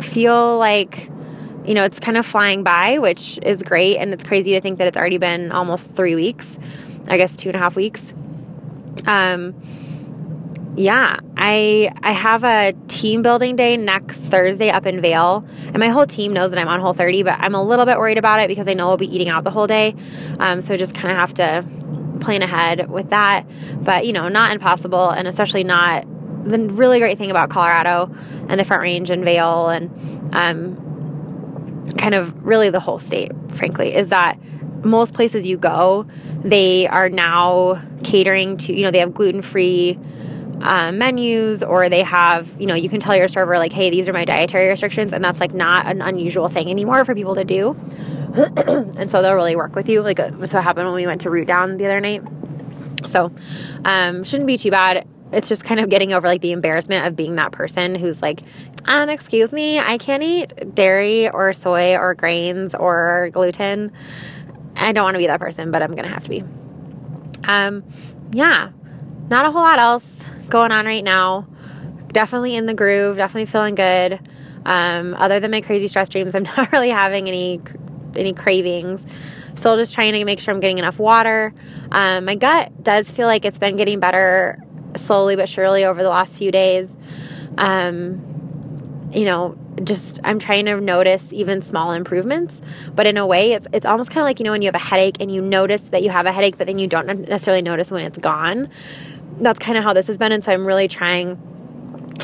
feel 0.00 0.58
like 0.58 1.08
you 1.64 1.74
know, 1.74 1.84
it's 1.84 2.00
kind 2.00 2.16
of 2.16 2.26
flying 2.26 2.62
by, 2.62 2.98
which 2.98 3.38
is 3.42 3.62
great. 3.62 3.98
And 3.98 4.12
it's 4.12 4.24
crazy 4.24 4.52
to 4.52 4.60
think 4.60 4.78
that 4.78 4.86
it's 4.86 4.96
already 4.96 5.18
been 5.18 5.52
almost 5.52 5.92
three 5.92 6.14
weeks, 6.14 6.58
I 7.08 7.16
guess 7.16 7.36
two 7.36 7.48
and 7.48 7.56
a 7.56 7.58
half 7.58 7.76
weeks. 7.76 8.14
Um, 9.06 9.54
yeah, 10.76 11.18
I 11.36 11.90
I 12.02 12.12
have 12.12 12.44
a 12.44 12.72
team 12.88 13.22
building 13.22 13.56
day 13.56 13.76
next 13.76 14.20
Thursday 14.20 14.70
up 14.70 14.86
in 14.86 15.00
Vail, 15.00 15.44
and 15.66 15.78
my 15.78 15.88
whole 15.88 16.06
team 16.06 16.32
knows 16.32 16.50
that 16.50 16.58
I'm 16.58 16.68
on 16.68 16.80
Whole 16.80 16.94
30, 16.94 17.24
but 17.24 17.36
I'm 17.38 17.54
a 17.54 17.62
little 17.62 17.84
bit 17.84 17.98
worried 17.98 18.18
about 18.18 18.40
it 18.40 18.48
because 18.48 18.68
I 18.68 18.74
know 18.74 18.88
I'll 18.88 18.96
be 18.96 19.12
eating 19.12 19.28
out 19.28 19.44
the 19.44 19.50
whole 19.50 19.66
day. 19.66 19.94
Um, 20.38 20.60
so 20.60 20.76
just 20.76 20.94
kind 20.94 21.10
of 21.10 21.18
have 21.18 21.34
to 21.34 21.66
plan 22.20 22.42
ahead 22.42 22.88
with 22.88 23.10
that. 23.10 23.44
But 23.84 24.06
you 24.06 24.12
know, 24.12 24.28
not 24.28 24.52
impossible, 24.52 25.10
and 25.10 25.26
especially 25.26 25.64
not 25.64 26.06
the 26.48 26.58
really 26.58 26.98
great 26.98 27.18
thing 27.18 27.30
about 27.30 27.50
Colorado 27.50 28.14
and 28.48 28.58
the 28.58 28.64
Front 28.64 28.82
Range 28.82 29.10
and 29.10 29.24
Vail 29.24 29.68
and 29.68 30.34
um, 30.34 30.89
kind 31.98 32.14
of 32.14 32.44
really 32.44 32.70
the 32.70 32.80
whole 32.80 32.98
state, 32.98 33.32
frankly, 33.50 33.94
is 33.94 34.08
that 34.10 34.38
most 34.84 35.14
places 35.14 35.46
you 35.46 35.56
go, 35.56 36.06
they 36.42 36.86
are 36.86 37.08
now 37.08 37.82
catering 38.02 38.56
to 38.56 38.72
you 38.72 38.82
know 38.82 38.90
they 38.90 38.98
have 38.98 39.12
gluten 39.12 39.42
free 39.42 39.98
um, 40.62 40.98
menus 40.98 41.62
or 41.62 41.88
they 41.88 42.02
have 42.02 42.54
you 42.58 42.66
know 42.66 42.74
you 42.74 42.88
can 42.88 43.00
tell 43.00 43.14
your 43.14 43.28
server 43.28 43.58
like 43.58 43.72
hey 43.72 43.90
these 43.90 44.08
are 44.08 44.12
my 44.12 44.24
dietary 44.24 44.68
restrictions 44.68 45.12
and 45.12 45.22
that's 45.22 45.40
like 45.40 45.52
not 45.52 45.86
an 45.86 46.00
unusual 46.00 46.48
thing 46.48 46.70
anymore 46.70 47.04
for 47.04 47.14
people 47.14 47.34
to 47.34 47.44
do. 47.44 47.76
And 49.00 49.10
so 49.10 49.22
they'll 49.22 49.34
really 49.34 49.56
work 49.56 49.74
with 49.74 49.88
you 49.88 50.02
like 50.02 50.20
uh, 50.20 50.46
so 50.46 50.60
happened 50.60 50.86
when 50.86 50.94
we 50.94 51.06
went 51.06 51.22
to 51.22 51.30
root 51.30 51.46
down 51.46 51.78
the 51.78 51.86
other 51.86 52.00
night. 52.00 52.22
So 53.08 53.32
um, 53.84 54.22
shouldn't 54.24 54.46
be 54.46 54.56
too 54.56 54.70
bad 54.70 55.06
it's 55.32 55.48
just 55.48 55.64
kind 55.64 55.80
of 55.80 55.88
getting 55.88 56.12
over 56.12 56.26
like 56.26 56.40
the 56.40 56.52
embarrassment 56.52 57.06
of 57.06 57.16
being 57.16 57.36
that 57.36 57.52
person 57.52 57.94
who's 57.94 58.20
like 58.20 58.42
um 58.86 59.08
excuse 59.08 59.52
me 59.52 59.78
i 59.78 59.96
can't 59.98 60.22
eat 60.22 60.74
dairy 60.74 61.28
or 61.30 61.52
soy 61.52 61.96
or 61.96 62.14
grains 62.14 62.74
or 62.74 63.30
gluten 63.32 63.92
i 64.76 64.92
don't 64.92 65.04
want 65.04 65.14
to 65.14 65.18
be 65.18 65.26
that 65.26 65.40
person 65.40 65.70
but 65.70 65.82
i'm 65.82 65.94
gonna 65.94 66.08
have 66.08 66.24
to 66.24 66.30
be 66.30 66.42
um 67.44 67.84
yeah 68.32 68.70
not 69.30 69.46
a 69.46 69.52
whole 69.52 69.62
lot 69.62 69.78
else 69.78 70.10
going 70.50 70.72
on 70.72 70.84
right 70.84 71.04
now. 71.04 71.46
Definitely 72.08 72.56
in 72.56 72.66
the 72.66 72.74
groove, 72.74 73.16
definitely 73.16 73.46
feeling 73.46 73.76
good. 73.76 74.18
Um, 74.66 75.14
other 75.14 75.40
than 75.40 75.52
my 75.52 75.62
crazy 75.62 75.88
stress 75.88 76.08
dreams, 76.08 76.34
I'm 76.34 76.42
not 76.42 76.72
really 76.72 76.90
having 76.90 77.28
any 77.28 77.60
any 78.16 78.34
cravings. 78.34 79.02
Still 79.54 79.76
just 79.76 79.94
trying 79.94 80.12
to 80.12 80.24
make 80.24 80.40
sure 80.40 80.52
I'm 80.52 80.60
getting 80.60 80.78
enough 80.78 80.98
water. 80.98 81.54
Um, 81.92 82.24
my 82.24 82.34
gut 82.34 82.82
does 82.82 83.08
feel 83.08 83.26
like 83.26 83.44
it's 83.44 83.58
been 83.58 83.76
getting 83.76 84.00
better 84.00 84.58
slowly 84.96 85.36
but 85.36 85.48
surely 85.48 85.84
over 85.84 86.02
the 86.02 86.08
last 86.08 86.32
few 86.34 86.50
days. 86.50 86.90
Um, 87.58 88.26
you 89.12 89.24
know, 89.24 89.56
just 89.82 90.20
I'm 90.22 90.38
trying 90.38 90.66
to 90.66 90.80
notice 90.80 91.32
even 91.32 91.62
small 91.62 91.92
improvements. 91.92 92.62
But 92.94 93.06
in 93.06 93.16
a 93.16 93.26
way, 93.26 93.52
it's 93.52 93.66
it's 93.72 93.86
almost 93.86 94.10
kind 94.10 94.20
of 94.20 94.26
like 94.26 94.38
you 94.38 94.44
know 94.44 94.52
when 94.52 94.62
you 94.62 94.68
have 94.68 94.74
a 94.74 94.78
headache 94.78 95.16
and 95.20 95.32
you 95.32 95.42
notice 95.42 95.82
that 95.90 96.02
you 96.02 96.10
have 96.10 96.26
a 96.26 96.32
headache, 96.32 96.58
but 96.58 96.66
then 96.66 96.78
you 96.78 96.86
don't 96.86 97.06
necessarily 97.28 97.62
notice 97.62 97.90
when 97.90 98.04
it's 98.04 98.18
gone 98.18 98.68
that's 99.40 99.58
kind 99.58 99.78
of 99.78 99.84
how 99.84 99.92
this 99.92 100.06
has 100.06 100.18
been. 100.18 100.32
And 100.32 100.44
so 100.44 100.52
I'm 100.52 100.66
really 100.66 100.88
trying 100.88 101.38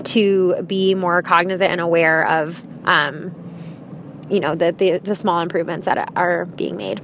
to 0.04 0.62
be 0.62 0.94
more 0.94 1.22
cognizant 1.22 1.70
and 1.70 1.80
aware 1.80 2.26
of, 2.26 2.62
um, 2.84 3.34
you 4.30 4.40
know, 4.40 4.54
the, 4.54 4.72
the, 4.72 4.98
the 4.98 5.16
small 5.16 5.40
improvements 5.40 5.86
that 5.86 6.12
are 6.16 6.44
being 6.44 6.76
made. 6.76 7.00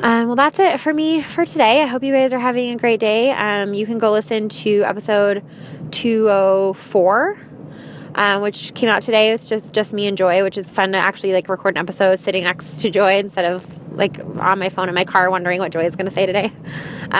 Um, 0.00 0.26
well, 0.26 0.36
that's 0.36 0.58
it 0.58 0.80
for 0.80 0.92
me 0.92 1.22
for 1.22 1.46
today. 1.46 1.82
I 1.82 1.86
hope 1.86 2.02
you 2.02 2.12
guys 2.12 2.32
are 2.32 2.38
having 2.38 2.70
a 2.70 2.76
great 2.76 2.98
day. 2.98 3.30
Um, 3.30 3.74
you 3.74 3.86
can 3.86 3.98
go 3.98 4.10
listen 4.10 4.48
to 4.48 4.82
episode 4.82 5.44
204, 5.92 7.38
um, 8.16 8.42
which 8.42 8.74
came 8.74 8.88
out 8.88 9.02
today. 9.02 9.32
It's 9.32 9.48
just 9.48 9.72
just 9.72 9.92
me 9.92 10.06
and 10.06 10.18
Joy, 10.18 10.42
which 10.42 10.58
is 10.58 10.68
fun 10.68 10.92
to 10.92 10.98
actually 10.98 11.32
like 11.32 11.48
record 11.48 11.76
an 11.76 11.78
episode 11.78 12.18
sitting 12.18 12.42
next 12.44 12.82
to 12.82 12.90
Joy 12.90 13.18
instead 13.18 13.44
of 13.44 13.64
like 13.96 14.18
on 14.18 14.58
my 14.58 14.68
phone 14.68 14.88
in 14.88 14.94
my 14.94 15.04
car 15.04 15.30
wondering 15.30 15.60
what 15.60 15.70
Joy 15.70 15.84
is 15.84 15.94
going 15.94 16.06
to 16.06 16.14
say 16.14 16.26
today. 16.26 16.52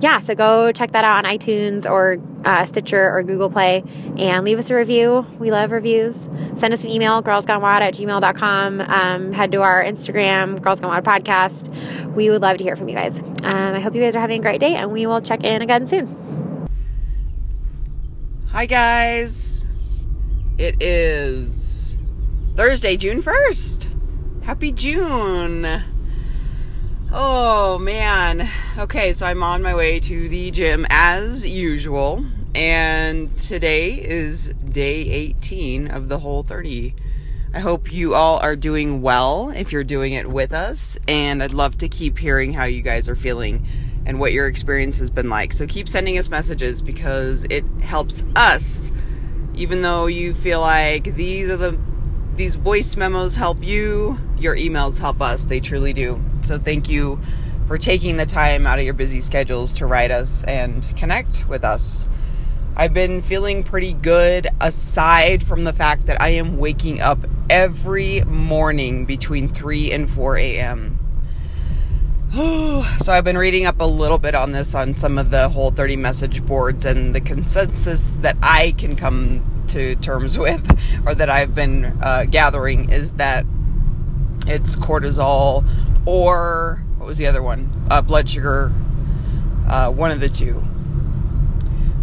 Yeah, 0.00 0.18
so 0.18 0.34
go 0.34 0.72
check 0.72 0.92
that 0.92 1.04
out 1.04 1.24
on 1.24 1.30
iTunes 1.32 1.88
or 1.88 2.18
uh, 2.44 2.66
Stitcher 2.66 3.10
or 3.10 3.22
Google 3.22 3.48
Play 3.48 3.82
and 4.18 4.44
leave 4.44 4.58
us 4.58 4.68
a 4.68 4.74
review. 4.74 5.26
We 5.38 5.50
love 5.50 5.70
reviews. 5.70 6.16
Send 6.56 6.74
us 6.74 6.84
an 6.84 6.90
email, 6.90 7.22
girlsgonewod 7.22 7.80
at 7.80 7.94
gmail.com. 7.94 8.80
Um, 8.80 9.32
head 9.32 9.52
to 9.52 9.62
our 9.62 9.82
Instagram, 9.82 10.60
Girls 10.60 10.80
Gone 10.80 10.90
WOD 10.90 11.04
Podcast. 11.04 12.14
We 12.14 12.28
would 12.28 12.42
love 12.42 12.58
to 12.58 12.64
hear 12.64 12.76
from 12.76 12.88
you 12.88 12.94
guys. 12.94 13.18
Um, 13.18 13.74
I 13.74 13.80
hope 13.80 13.94
you 13.94 14.02
guys 14.02 14.14
are 14.14 14.20
having 14.20 14.40
a 14.40 14.42
great 14.42 14.60
day 14.60 14.74
and 14.74 14.92
we 14.92 15.06
will 15.06 15.20
check 15.20 15.42
in 15.44 15.62
again 15.62 15.86
soon. 15.86 16.68
Hi, 18.48 18.66
guys. 18.66 19.64
It 20.58 20.82
is 20.82 21.98
Thursday, 22.56 22.96
June 22.96 23.22
1st. 23.22 24.44
Happy 24.44 24.70
June. 24.70 25.82
Oh 27.16 27.78
man. 27.78 28.50
Okay, 28.76 29.12
so 29.12 29.24
I'm 29.24 29.44
on 29.44 29.62
my 29.62 29.72
way 29.72 30.00
to 30.00 30.28
the 30.28 30.50
gym 30.50 30.84
as 30.90 31.46
usual, 31.46 32.24
and 32.56 33.38
today 33.38 33.92
is 33.92 34.52
day 34.68 35.02
18 35.02 35.92
of 35.92 36.08
the 36.08 36.18
whole 36.18 36.42
30. 36.42 36.92
I 37.54 37.60
hope 37.60 37.92
you 37.92 38.14
all 38.14 38.38
are 38.38 38.56
doing 38.56 39.00
well 39.00 39.50
if 39.50 39.70
you're 39.70 39.84
doing 39.84 40.14
it 40.14 40.28
with 40.28 40.52
us, 40.52 40.98
and 41.06 41.40
I'd 41.40 41.54
love 41.54 41.78
to 41.78 41.88
keep 41.88 42.18
hearing 42.18 42.52
how 42.52 42.64
you 42.64 42.82
guys 42.82 43.08
are 43.08 43.14
feeling 43.14 43.64
and 44.04 44.18
what 44.18 44.32
your 44.32 44.48
experience 44.48 44.98
has 44.98 45.12
been 45.12 45.30
like. 45.30 45.52
So 45.52 45.68
keep 45.68 45.88
sending 45.88 46.18
us 46.18 46.28
messages 46.28 46.82
because 46.82 47.44
it 47.48 47.64
helps 47.80 48.24
us 48.34 48.90
even 49.54 49.82
though 49.82 50.06
you 50.06 50.34
feel 50.34 50.60
like 50.60 51.14
these 51.14 51.48
are 51.48 51.56
the 51.56 51.78
these 52.34 52.56
voice 52.56 52.96
memos 52.96 53.36
help 53.36 53.62
you, 53.62 54.18
your 54.36 54.56
emails 54.56 54.98
help 54.98 55.22
us. 55.22 55.44
They 55.44 55.60
truly 55.60 55.92
do. 55.92 56.20
So 56.44 56.58
thank 56.58 56.90
you 56.90 57.20
for 57.66 57.78
taking 57.78 58.18
the 58.18 58.26
time 58.26 58.66
out 58.66 58.78
of 58.78 58.84
your 58.84 58.94
busy 58.94 59.22
schedules 59.22 59.72
to 59.74 59.86
write 59.86 60.10
us 60.10 60.44
and 60.44 60.86
connect 60.96 61.48
with 61.48 61.64
us. 61.64 62.08
I've 62.76 62.92
been 62.92 63.22
feeling 63.22 63.62
pretty 63.62 63.94
good 63.94 64.48
aside 64.60 65.42
from 65.42 65.64
the 65.64 65.72
fact 65.72 66.06
that 66.06 66.20
I 66.20 66.30
am 66.30 66.58
waking 66.58 67.00
up 67.00 67.20
every 67.48 68.22
morning 68.22 69.06
between 69.06 69.48
3 69.48 69.92
and 69.92 70.10
4 70.10 70.36
a.m. 70.36 70.98
so 72.34 73.12
I've 73.12 73.24
been 73.24 73.38
reading 73.38 73.64
up 73.64 73.80
a 73.80 73.84
little 73.84 74.18
bit 74.18 74.34
on 74.34 74.52
this 74.52 74.74
on 74.74 74.96
some 74.96 75.16
of 75.18 75.30
the 75.30 75.48
whole 75.48 75.70
30 75.70 75.96
message 75.96 76.44
boards 76.44 76.84
and 76.84 77.14
the 77.14 77.20
consensus 77.20 78.16
that 78.16 78.36
I 78.42 78.74
can 78.76 78.96
come 78.96 79.64
to 79.68 79.94
terms 79.96 80.36
with 80.38 80.78
or 81.06 81.14
that 81.14 81.30
I've 81.30 81.54
been 81.54 81.96
uh, 82.02 82.24
gathering 82.28 82.90
is 82.90 83.12
that 83.12 83.46
it's 84.46 84.76
cortisol 84.76 85.64
or 86.06 86.82
what 86.98 87.06
was 87.06 87.18
the 87.18 87.26
other 87.26 87.42
one? 87.42 87.86
Uh, 87.90 88.02
blood 88.02 88.28
sugar, 88.28 88.72
uh, 89.68 89.90
one 89.90 90.10
of 90.10 90.20
the 90.20 90.28
two. 90.28 90.64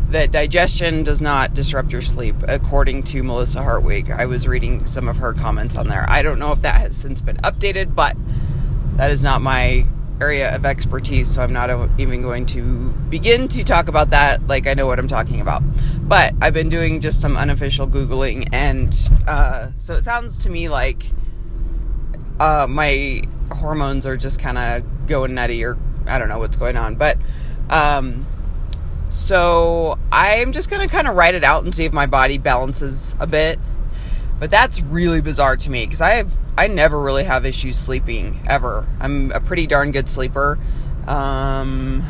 That 0.10 0.32
digestion 0.32 1.04
does 1.04 1.22
not 1.22 1.54
disrupt 1.54 1.92
your 1.92 2.02
sleep, 2.02 2.36
according 2.48 3.04
to 3.04 3.24
Melissa 3.24 3.64
Hartwig. 3.64 4.12
I 4.12 4.26
was 4.26 4.48
reading 4.48 4.86
some 4.86 5.08
of 5.08 5.18
her 5.18 5.34
comments 5.34 5.78
on 5.78 5.88
there. 5.88 6.06
I 6.10 6.22
don't 6.22 6.38
know 6.38 6.52
if 6.52 6.62
that 6.64 6.82
has 6.82 6.98
since 6.98 7.22
been 7.22 7.38
updated, 7.38 7.96
but 7.96 8.18
that 8.98 9.10
is 9.10 9.24
not 9.24 9.42
my 9.42 9.86
area 10.22 10.54
of 10.56 10.66
expertise, 10.66 11.34
so 11.34 11.42
I'm 11.42 11.52
not 11.52 11.70
even 12.00 12.22
going 12.22 12.46
to 12.48 12.90
begin 13.10 13.48
to 13.50 13.64
talk 13.64 13.88
about 13.88 14.12
that 14.12 14.46
like 14.48 14.68
I 14.68 14.76
know 14.76 14.86
what 14.86 15.00
I'm 15.00 15.08
talking 15.08 15.42
about. 15.42 15.64
But 16.08 16.34
I've 16.42 16.54
been 16.54 16.70
doing 16.70 17.02
just 17.02 17.20
some 17.20 17.36
unofficial 17.36 17.88
Googling, 17.88 18.50
and 18.52 18.96
uh, 19.28 19.72
so 19.78 19.96
it 19.96 20.04
sounds 20.04 20.44
to 20.44 20.50
me 20.50 20.70
like 20.70 21.06
uh, 22.40 22.68
my 22.70 23.24
hormones 23.54 24.06
are 24.06 24.18
just 24.18 24.40
kind 24.40 24.58
of 24.58 25.08
going 25.08 25.34
nutty, 25.34 25.64
or 25.64 25.78
I 26.08 26.18
don't 26.18 26.30
know 26.30 26.40
what's 26.40 26.58
going 26.58 26.78
on. 26.78 26.96
But 26.96 27.18
um, 27.70 28.26
so 29.10 29.98
I'm 30.12 30.52
just 30.52 30.70
going 30.70 30.82
to 30.82 30.94
kind 30.94 31.08
of 31.08 31.16
write 31.16 31.36
it 31.36 31.44
out 31.44 31.64
and 31.64 31.76
see 31.76 31.86
if 31.86 31.94
my 31.94 32.06
body 32.06 32.38
balances 32.38 33.16
a 33.20 33.28
bit. 33.28 33.60
But 34.40 34.50
that's 34.50 34.82
really 34.82 35.22
bizarre 35.22 35.56
to 35.58 35.70
me 35.70 35.86
because 35.86 36.02
I 36.02 36.12
have 36.12 36.34
I 36.58 36.68
never 36.68 37.00
really 37.00 37.24
have 37.26 37.46
issues 37.46 37.78
sleeping 37.78 38.40
ever. 38.48 38.88
I'm 39.00 39.32
a 39.32 39.40
pretty 39.40 39.68
darn 39.68 39.92
good 39.92 40.10
sleeper. 40.10 40.58
Um, 41.08 42.04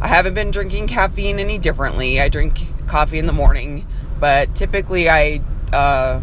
I 0.00 0.08
haven't 0.08 0.34
been 0.34 0.50
drinking 0.50 0.86
caffeine 0.86 1.38
any 1.38 1.58
differently. 1.58 2.20
I 2.20 2.28
drink 2.28 2.60
coffee 2.86 3.18
in 3.18 3.26
the 3.26 3.32
morning, 3.32 3.86
but 4.18 4.54
typically 4.54 5.08
I 5.08 5.42
uh, 5.72 6.22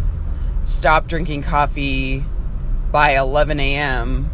stop 0.66 1.08
drinking 1.08 1.44
coffee 1.44 2.24
by 2.92 3.18
11 3.18 3.60
a.m. 3.60 4.30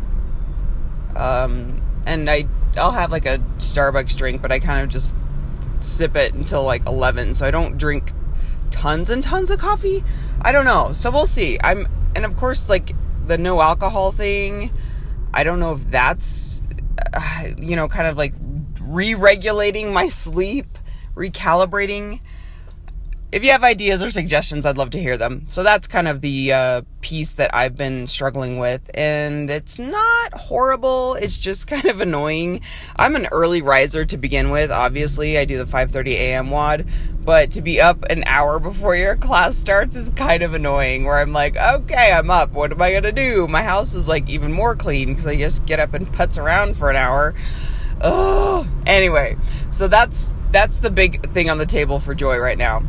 Um, 1.16 1.82
and 2.06 2.30
I 2.30 2.48
I'll 2.78 2.92
have 2.92 3.12
like 3.12 3.26
a 3.26 3.40
Starbucks 3.58 4.18
drink, 4.18 4.42
but 4.42 4.52
I 4.52 4.60
kind 4.60 4.84
of 4.84 4.90
just 4.90 5.16
sip 5.80 6.16
it 6.16 6.34
until 6.34 6.64
like 6.64 6.86
11. 6.86 7.36
So 7.36 7.46
I 7.46 7.52
don't 7.52 7.78
drink 7.78 8.12
tons 8.72 9.10
and 9.10 9.24
tons 9.24 9.52
of 9.52 9.60
coffee. 9.60 10.04
I 10.42 10.52
don't 10.52 10.66
know. 10.66 10.94
So 10.94 11.12
we'll 11.12 11.28
see. 11.28 11.60
I'm 11.64 11.88
and 12.16 12.26
of 12.26 12.36
course 12.36 12.70
like 12.70 12.94
the 13.28 13.38
no 13.38 13.62
alcohol 13.62 14.12
thing. 14.12 14.72
I 15.34 15.44
don't 15.44 15.60
know 15.60 15.74
if 15.74 15.90
that's 15.90 16.62
uh, 17.14 17.48
you 17.58 17.76
know 17.76 17.88
kind 17.88 18.08
of 18.08 18.18
like 18.18 18.34
re-regulating 18.82 19.94
my 19.94 20.10
sleep, 20.10 20.78
recalibrating. 21.16 22.20
If 23.34 23.44
you 23.44 23.50
have 23.50 23.64
ideas 23.64 24.04
or 24.04 24.12
suggestions, 24.12 24.64
I'd 24.64 24.78
love 24.78 24.92
to 24.92 25.00
hear 25.00 25.18
them. 25.18 25.46
So 25.48 25.64
that's 25.64 25.88
kind 25.88 26.08
of 26.08 26.22
the 26.22 26.54
uh, 26.54 26.82
piece 27.02 27.32
that 27.32 27.50
I've 27.52 27.76
been 27.76 28.06
struggling 28.06 28.60
with, 28.60 28.92
and 28.94 29.50
it's 29.50 29.80
not 29.80 30.34
horrible. 30.34 31.16
It's 31.16 31.40
just 31.40 31.66
kind 31.74 31.86
of 31.86 32.00
annoying. 32.00 32.62
I'm 32.96 33.16
an 33.16 33.26
early 33.32 33.64
riser 33.64 34.06
to 34.06 34.18
begin 34.18 34.52
with. 34.52 34.70
Obviously, 34.70 35.40
I 35.40 35.46
do 35.46 35.58
the 35.58 35.66
5:30 35.66 36.12
a.m. 36.12 36.52
WOD, 36.52 36.86
but 37.26 37.50
to 37.54 37.64
be 37.64 37.82
up 37.82 38.06
an 38.08 38.24
hour 38.28 38.60
before 38.60 38.96
your 38.96 39.16
class 39.16 39.56
starts 39.56 39.98
is 39.98 40.12
kind 40.12 40.44
of 40.44 40.54
annoying. 40.54 41.04
Where 41.04 41.18
I'm 41.18 41.34
like, 41.34 41.58
okay, 41.58 42.14
I'm 42.14 42.30
up. 42.30 42.52
What 42.52 42.72
am 42.72 42.84
I 42.84 42.94
gonna 42.94 43.12
do? 43.12 43.48
My 43.48 43.64
house 43.64 43.96
is 43.96 44.08
like 44.08 44.30
even 44.30 44.52
more 44.54 44.76
clean 44.76 45.08
because 45.08 45.26
I 45.26 45.38
just 45.38 45.66
get 45.66 45.80
up 45.80 45.96
and 45.96 46.06
putz 46.08 46.38
around 46.38 46.78
for 46.78 46.92
an 46.92 46.98
hour. 46.98 47.34
Oh, 48.00 48.70
anyway, 48.86 49.38
so 49.72 49.88
that's 49.88 50.36
that's 50.52 50.78
the 50.78 50.92
big 50.92 51.32
thing 51.32 51.50
on 51.50 51.58
the 51.58 51.66
table 51.66 52.00
for 52.00 52.14
Joy 52.14 52.38
right 52.38 52.60
now. 52.60 52.84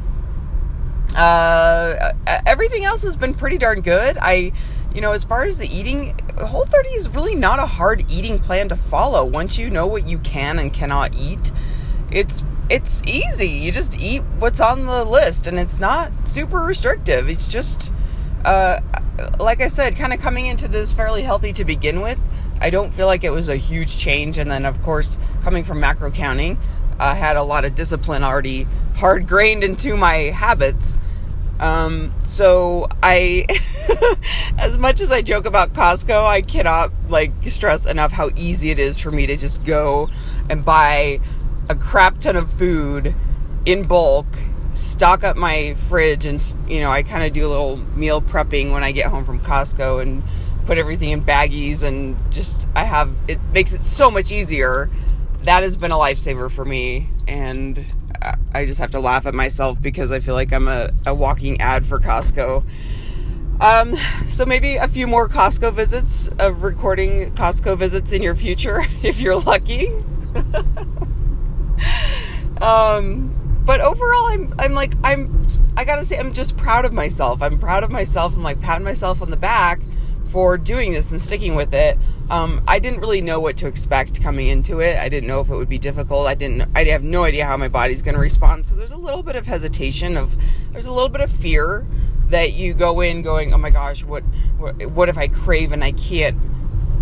Uh, 1.14 2.12
everything 2.46 2.84
else 2.84 3.02
has 3.02 3.16
been 3.16 3.34
pretty 3.34 3.58
darn 3.58 3.80
good. 3.80 4.18
I, 4.20 4.52
you 4.94 5.00
know, 5.00 5.12
as 5.12 5.24
far 5.24 5.44
as 5.44 5.58
the 5.58 5.66
eating, 5.66 6.18
Whole 6.38 6.64
30 6.64 6.88
is 6.90 7.08
really 7.08 7.34
not 7.34 7.58
a 7.58 7.66
hard 7.66 8.10
eating 8.10 8.38
plan 8.38 8.68
to 8.68 8.76
follow. 8.76 9.24
Once 9.24 9.58
you 9.58 9.70
know 9.70 9.86
what 9.86 10.06
you 10.06 10.18
can 10.18 10.58
and 10.58 10.72
cannot 10.72 11.14
eat, 11.14 11.52
it's 12.10 12.44
it's 12.70 13.02
easy. 13.06 13.48
You 13.48 13.72
just 13.72 13.98
eat 13.98 14.22
what's 14.38 14.60
on 14.60 14.86
the 14.86 15.04
list, 15.04 15.46
and 15.46 15.58
it's 15.58 15.78
not 15.78 16.10
super 16.26 16.60
restrictive. 16.60 17.28
It's 17.28 17.46
just, 17.46 17.92
uh, 18.44 18.80
like 19.38 19.60
I 19.60 19.68
said, 19.68 19.96
kind 19.96 20.12
of 20.12 20.20
coming 20.20 20.46
into 20.46 20.66
this 20.66 20.92
fairly 20.92 21.22
healthy 21.22 21.52
to 21.52 21.64
begin 21.64 22.00
with. 22.00 22.18
I 22.60 22.70
don't 22.70 22.92
feel 22.92 23.06
like 23.06 23.22
it 23.22 23.30
was 23.30 23.48
a 23.48 23.56
huge 23.56 23.98
change, 23.98 24.38
and 24.38 24.50
then 24.50 24.64
of 24.64 24.80
course, 24.82 25.18
coming 25.42 25.64
from 25.64 25.80
macro 25.80 26.10
counting, 26.10 26.58
I 26.98 27.14
had 27.14 27.36
a 27.36 27.42
lot 27.42 27.64
of 27.64 27.74
discipline 27.74 28.22
already 28.22 28.66
hard 28.96 29.28
grained 29.28 29.64
into 29.64 29.96
my 29.96 30.14
habits. 30.30 30.98
Um, 31.60 32.12
so 32.24 32.88
I, 33.02 33.46
as 34.58 34.76
much 34.76 35.00
as 35.00 35.12
I 35.12 35.22
joke 35.22 35.46
about 35.46 35.72
Costco, 35.72 36.24
I 36.24 36.42
cannot 36.42 36.92
like 37.08 37.32
stress 37.48 37.86
enough 37.86 38.12
how 38.12 38.30
easy 38.36 38.70
it 38.70 38.78
is 38.78 38.98
for 38.98 39.10
me 39.10 39.26
to 39.26 39.36
just 39.36 39.64
go 39.64 40.08
and 40.50 40.64
buy 40.64 41.20
a 41.68 41.74
crap 41.74 42.18
ton 42.18 42.36
of 42.36 42.52
food 42.52 43.14
in 43.66 43.84
bulk, 43.84 44.26
stock 44.74 45.24
up 45.24 45.36
my 45.36 45.74
fridge, 45.88 46.26
and 46.26 46.54
you 46.68 46.80
know 46.80 46.90
I 46.90 47.02
kind 47.02 47.24
of 47.24 47.32
do 47.32 47.46
a 47.46 47.48
little 47.48 47.76
meal 47.76 48.20
prepping 48.20 48.72
when 48.72 48.82
I 48.84 48.92
get 48.92 49.06
home 49.06 49.24
from 49.24 49.40
Costco 49.40 50.02
and 50.02 50.22
put 50.66 50.78
everything 50.78 51.10
in 51.10 51.22
baggies 51.22 51.82
and 51.82 52.16
just 52.32 52.66
I 52.74 52.84
have 52.84 53.14
it 53.28 53.38
makes 53.52 53.72
it 53.72 53.84
so 53.84 54.10
much 54.10 54.32
easier. 54.32 54.90
That 55.44 55.62
has 55.62 55.76
been 55.76 55.92
a 55.92 55.96
lifesaver 55.96 56.50
for 56.50 56.64
me, 56.64 57.10
and 57.28 57.84
I 58.52 58.64
just 58.64 58.80
have 58.80 58.90
to 58.92 59.00
laugh 59.00 59.26
at 59.26 59.34
myself 59.34 59.80
because 59.80 60.12
I 60.12 60.20
feel 60.20 60.34
like 60.34 60.52
I'm 60.52 60.68
a, 60.68 60.90
a 61.06 61.14
walking 61.14 61.60
ad 61.60 61.86
for 61.86 61.98
Costco. 61.98 62.64
Um, 63.60 63.96
so 64.28 64.44
maybe 64.44 64.76
a 64.76 64.88
few 64.88 65.06
more 65.06 65.28
Costco 65.28 65.72
visits 65.72 66.28
of 66.38 66.62
recording 66.62 67.32
Costco 67.34 67.78
visits 67.78 68.12
in 68.12 68.22
your 68.22 68.34
future 68.34 68.84
if 69.02 69.20
you're 69.20 69.38
lucky. 69.38 69.88
um, 72.60 73.30
but 73.64 73.80
overall, 73.80 74.26
I'm 74.26 74.54
I'm 74.58 74.74
like 74.74 74.92
I'm 75.02 75.46
I 75.76 75.84
gotta 75.84 76.04
say 76.04 76.18
I'm 76.18 76.32
just 76.32 76.56
proud 76.56 76.84
of 76.84 76.92
myself. 76.92 77.42
I'm 77.42 77.58
proud 77.58 77.84
of 77.84 77.90
myself. 77.90 78.34
I'm 78.34 78.42
like 78.42 78.60
patting 78.60 78.84
myself 78.84 79.22
on 79.22 79.30
the 79.30 79.36
back 79.36 79.80
for 80.34 80.58
doing 80.58 80.90
this 80.90 81.12
and 81.12 81.20
sticking 81.20 81.54
with 81.54 81.72
it. 81.72 81.96
Um, 82.28 82.60
I 82.66 82.80
didn't 82.80 82.98
really 82.98 83.20
know 83.20 83.38
what 83.38 83.56
to 83.58 83.68
expect 83.68 84.20
coming 84.20 84.48
into 84.48 84.80
it. 84.80 84.98
I 84.98 85.08
didn't 85.08 85.28
know 85.28 85.38
if 85.38 85.48
it 85.48 85.54
would 85.54 85.68
be 85.68 85.78
difficult. 85.78 86.26
I 86.26 86.34
didn't. 86.34 86.68
I 86.74 86.82
have 86.86 87.04
no 87.04 87.22
idea 87.22 87.46
how 87.46 87.56
my 87.56 87.68
body's 87.68 88.02
going 88.02 88.16
to 88.16 88.20
respond. 88.20 88.66
So 88.66 88.74
there's 88.74 88.90
a 88.90 88.96
little 88.96 89.22
bit 89.22 89.36
of 89.36 89.46
hesitation. 89.46 90.16
Of 90.16 90.36
there's 90.72 90.86
a 90.86 90.92
little 90.92 91.08
bit 91.08 91.20
of 91.20 91.30
fear 91.30 91.86
that 92.30 92.52
you 92.54 92.74
go 92.74 93.00
in 93.00 93.22
going, 93.22 93.54
oh 93.54 93.58
my 93.58 93.70
gosh, 93.70 94.02
what 94.02 94.24
what, 94.58 94.84
what 94.86 95.08
if 95.08 95.16
I 95.16 95.28
crave 95.28 95.70
and 95.70 95.84
I 95.84 95.92
can't 95.92 96.36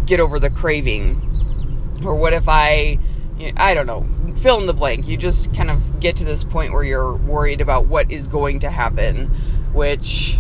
get 0.05 0.21
over 0.21 0.39
the 0.39 0.51
craving, 0.51 1.99
or 2.05 2.15
what 2.15 2.35
if 2.35 2.51
I 2.51 2.99
I 3.57 3.73
don't 3.73 3.87
know, 3.87 4.07
fill 4.37 4.61
in 4.61 4.67
the 4.67 4.75
blank. 4.75 5.09
You 5.09 5.17
just 5.17 5.55
kind 5.55 5.71
of 5.71 6.01
get 6.01 6.17
to 6.17 6.27
this 6.27 6.45
point 6.45 6.75
where 6.75 6.85
you're 6.85 7.15
worried 7.15 7.63
about 7.63 7.87
what 7.87 8.13
is 8.13 8.29
going 8.29 8.59
to 8.59 8.69
happen, 8.69 9.29
which 9.73 10.39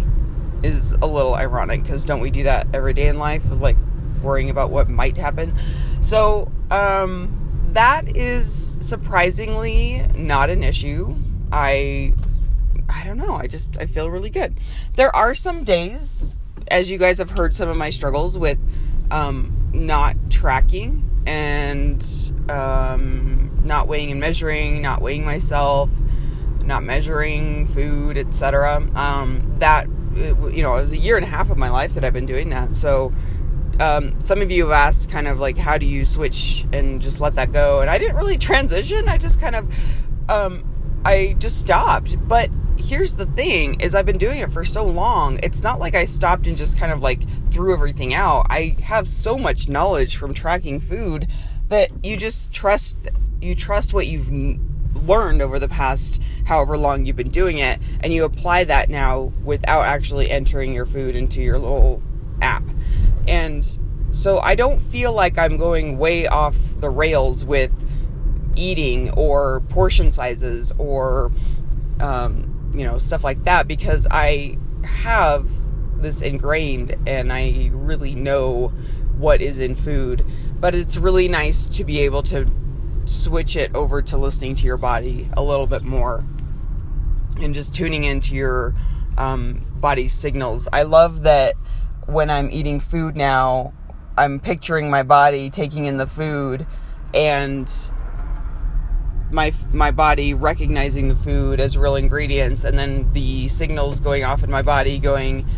is 0.62 0.92
a 0.92 1.06
little 1.06 1.34
ironic 1.34 1.82
because 1.82 2.04
don't 2.04 2.20
we 2.20 2.30
do 2.30 2.44
that 2.44 2.66
every 2.72 2.92
day 2.92 3.08
in 3.08 3.18
life? 3.18 3.42
Like 3.50 3.76
worrying 4.22 4.50
about 4.50 4.70
what 4.70 4.88
might 4.88 5.16
happen. 5.16 5.56
So, 6.02 6.50
um, 6.70 7.38
that 7.72 8.16
is 8.16 8.76
surprisingly 8.80 10.04
not 10.14 10.50
an 10.50 10.62
issue. 10.62 11.16
I 11.50 12.12
I 12.88 13.04
don't 13.04 13.16
know. 13.16 13.34
I 13.34 13.46
just 13.46 13.78
I 13.80 13.86
feel 13.86 14.10
really 14.10 14.30
good. 14.30 14.58
There 14.96 15.14
are 15.14 15.34
some 15.34 15.64
days 15.64 16.36
as 16.68 16.90
you 16.90 16.98
guys 16.98 17.18
have 17.18 17.30
heard 17.30 17.54
some 17.54 17.68
of 17.68 17.76
my 17.76 17.90
struggles 17.90 18.38
with 18.38 18.58
um, 19.10 19.70
not 19.72 20.16
tracking 20.30 21.08
and 21.26 22.04
um, 22.48 23.60
not 23.64 23.88
weighing 23.88 24.10
and 24.10 24.20
measuring, 24.20 24.82
not 24.82 25.00
weighing 25.02 25.24
myself, 25.24 25.90
not 26.64 26.82
measuring 26.82 27.66
food, 27.68 28.16
etc. 28.16 28.88
Um, 28.94 29.54
that 29.58 29.86
you 30.14 30.62
know, 30.62 30.76
it 30.76 30.82
was 30.82 30.92
a 30.92 30.96
year 30.96 31.16
and 31.16 31.24
a 31.24 31.28
half 31.28 31.50
of 31.50 31.58
my 31.58 31.70
life 31.70 31.94
that 31.94 32.04
I've 32.04 32.12
been 32.12 32.26
doing 32.26 32.50
that. 32.50 32.76
So, 32.76 33.12
um, 33.80 34.18
some 34.20 34.42
of 34.42 34.50
you 34.50 34.64
have 34.64 34.72
asked 34.72 35.10
kind 35.10 35.26
of 35.26 35.38
like, 35.38 35.56
how 35.56 35.78
do 35.78 35.86
you 35.86 36.04
switch 36.04 36.66
and 36.72 37.00
just 37.00 37.20
let 37.20 37.34
that 37.36 37.52
go? 37.52 37.80
And 37.80 37.90
I 37.90 37.98
didn't 37.98 38.16
really 38.16 38.38
transition. 38.38 39.08
I 39.08 39.18
just 39.18 39.40
kind 39.40 39.56
of, 39.56 39.74
um, 40.28 40.64
I 41.04 41.36
just 41.38 41.60
stopped. 41.60 42.16
But 42.28 42.50
here's 42.76 43.14
the 43.14 43.26
thing 43.26 43.80
is 43.80 43.94
I've 43.94 44.06
been 44.06 44.18
doing 44.18 44.38
it 44.38 44.52
for 44.52 44.64
so 44.64 44.84
long. 44.84 45.38
It's 45.42 45.62
not 45.62 45.78
like 45.78 45.94
I 45.94 46.04
stopped 46.04 46.46
and 46.46 46.56
just 46.56 46.78
kind 46.78 46.92
of 46.92 47.02
like 47.02 47.20
threw 47.50 47.72
everything 47.72 48.14
out. 48.14 48.46
I 48.50 48.76
have 48.82 49.08
so 49.08 49.38
much 49.38 49.68
knowledge 49.68 50.16
from 50.16 50.34
tracking 50.34 50.80
food 50.80 51.26
that 51.68 51.90
you 52.04 52.16
just 52.16 52.52
trust, 52.52 52.96
you 53.40 53.54
trust 53.54 53.94
what 53.94 54.06
you've 54.06 54.30
learned 54.94 55.42
over 55.42 55.58
the 55.58 55.68
past 55.68 56.20
however 56.44 56.76
long 56.76 57.06
you've 57.06 57.16
been 57.16 57.30
doing 57.30 57.58
it 57.58 57.80
and 58.00 58.12
you 58.12 58.24
apply 58.24 58.64
that 58.64 58.90
now 58.90 59.32
without 59.44 59.82
actually 59.82 60.30
entering 60.30 60.72
your 60.72 60.86
food 60.86 61.16
into 61.16 61.40
your 61.40 61.58
little 61.58 62.02
app. 62.40 62.64
And 63.26 63.66
so 64.10 64.40
i 64.40 64.54
don't 64.54 64.78
feel 64.78 65.10
like 65.10 65.38
i'm 65.38 65.56
going 65.56 65.96
way 65.96 66.26
off 66.26 66.54
the 66.80 66.90
rails 66.90 67.46
with 67.46 67.72
eating 68.56 69.10
or 69.12 69.60
portion 69.70 70.12
sizes 70.12 70.70
or 70.76 71.32
um, 71.98 72.72
you 72.74 72.84
know 72.84 72.98
stuff 72.98 73.24
like 73.24 73.42
that 73.44 73.66
because 73.66 74.06
i 74.10 74.58
have 74.84 75.48
this 76.02 76.20
ingrained 76.20 76.94
and 77.06 77.32
i 77.32 77.70
really 77.72 78.14
know 78.14 78.70
what 79.22 79.40
is 79.40 79.58
in 79.58 79.74
food. 79.74 80.24
But 80.60 80.74
it's 80.74 80.96
really 80.96 81.28
nice 81.28 81.68
to 81.68 81.84
be 81.84 82.00
able 82.00 82.22
to 82.24 82.44
switch 83.04 83.56
it 83.56 83.74
over 83.74 84.02
to 84.02 84.16
listening 84.16 84.54
to 84.56 84.66
your 84.66 84.76
body 84.76 85.28
a 85.36 85.42
little 85.42 85.66
bit 85.66 85.82
more 85.82 86.24
and 87.40 87.54
just 87.54 87.74
tuning 87.74 88.04
into 88.04 88.34
your 88.34 88.74
um, 89.16 89.64
body's 89.76 90.12
signals. 90.12 90.68
I 90.72 90.82
love 90.82 91.22
that 91.22 91.54
when 92.06 92.30
I'm 92.30 92.50
eating 92.50 92.80
food 92.80 93.16
now, 93.16 93.72
I'm 94.16 94.40
picturing 94.40 94.90
my 94.90 95.02
body 95.02 95.50
taking 95.50 95.86
in 95.86 95.96
the 95.96 96.06
food 96.06 96.66
and 97.14 97.70
my 99.30 99.52
my 99.72 99.90
body 99.90 100.34
recognizing 100.34 101.08
the 101.08 101.16
food 101.16 101.58
as 101.58 101.78
real 101.78 101.96
ingredients 101.96 102.64
and 102.64 102.78
then 102.78 103.10
the 103.12 103.48
signals 103.48 103.98
going 103.98 104.24
off 104.24 104.44
in 104.44 104.50
my 104.50 104.60
body 104.60 104.98
going 104.98 105.48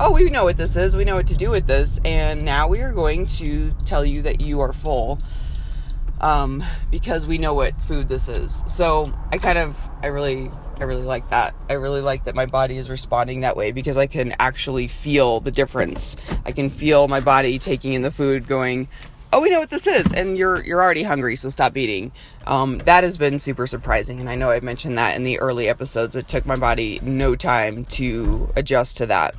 oh 0.00 0.12
we 0.12 0.30
know 0.30 0.44
what 0.44 0.56
this 0.56 0.76
is. 0.76 0.96
We 0.96 1.04
know 1.04 1.16
what 1.16 1.26
to 1.28 1.36
do 1.36 1.50
with 1.50 1.66
this. 1.66 2.00
And 2.04 2.44
now 2.44 2.68
we 2.68 2.80
are 2.80 2.92
going 2.92 3.26
to 3.26 3.72
tell 3.84 4.04
you 4.04 4.22
that 4.22 4.40
you 4.40 4.60
are 4.60 4.72
full 4.72 5.20
um, 6.20 6.64
because 6.90 7.26
we 7.26 7.38
know 7.38 7.54
what 7.54 7.80
food 7.82 8.08
this 8.08 8.28
is. 8.28 8.64
So 8.66 9.12
I 9.32 9.38
kind 9.38 9.58
of, 9.58 9.76
I 10.02 10.08
really, 10.08 10.50
I 10.78 10.84
really 10.84 11.02
like 11.02 11.30
that. 11.30 11.54
I 11.68 11.74
really 11.74 12.00
like 12.00 12.24
that 12.24 12.34
my 12.34 12.46
body 12.46 12.76
is 12.76 12.88
responding 12.88 13.40
that 13.40 13.56
way 13.56 13.72
because 13.72 13.96
I 13.96 14.06
can 14.06 14.34
actually 14.38 14.88
feel 14.88 15.40
the 15.40 15.50
difference. 15.50 16.16
I 16.44 16.52
can 16.52 16.70
feel 16.70 17.08
my 17.08 17.20
body 17.20 17.58
taking 17.58 17.92
in 17.94 18.02
the 18.02 18.10
food, 18.10 18.46
going, 18.46 18.88
"Oh, 19.32 19.42
we 19.42 19.50
know 19.50 19.60
what 19.60 19.70
this 19.70 19.86
is," 19.86 20.12
and 20.12 20.38
you're 20.38 20.64
you're 20.64 20.80
already 20.80 21.02
hungry, 21.02 21.36
so 21.36 21.48
stop 21.48 21.76
eating. 21.76 22.12
Um, 22.46 22.78
that 22.78 23.04
has 23.04 23.18
been 23.18 23.38
super 23.38 23.66
surprising, 23.66 24.20
and 24.20 24.28
I 24.28 24.36
know 24.36 24.50
I 24.50 24.60
mentioned 24.60 24.98
that 24.98 25.16
in 25.16 25.24
the 25.24 25.40
early 25.40 25.68
episodes. 25.68 26.14
It 26.16 26.28
took 26.28 26.46
my 26.46 26.56
body 26.56 27.00
no 27.02 27.34
time 27.34 27.84
to 27.86 28.50
adjust 28.56 28.98
to 28.98 29.06
that. 29.06 29.34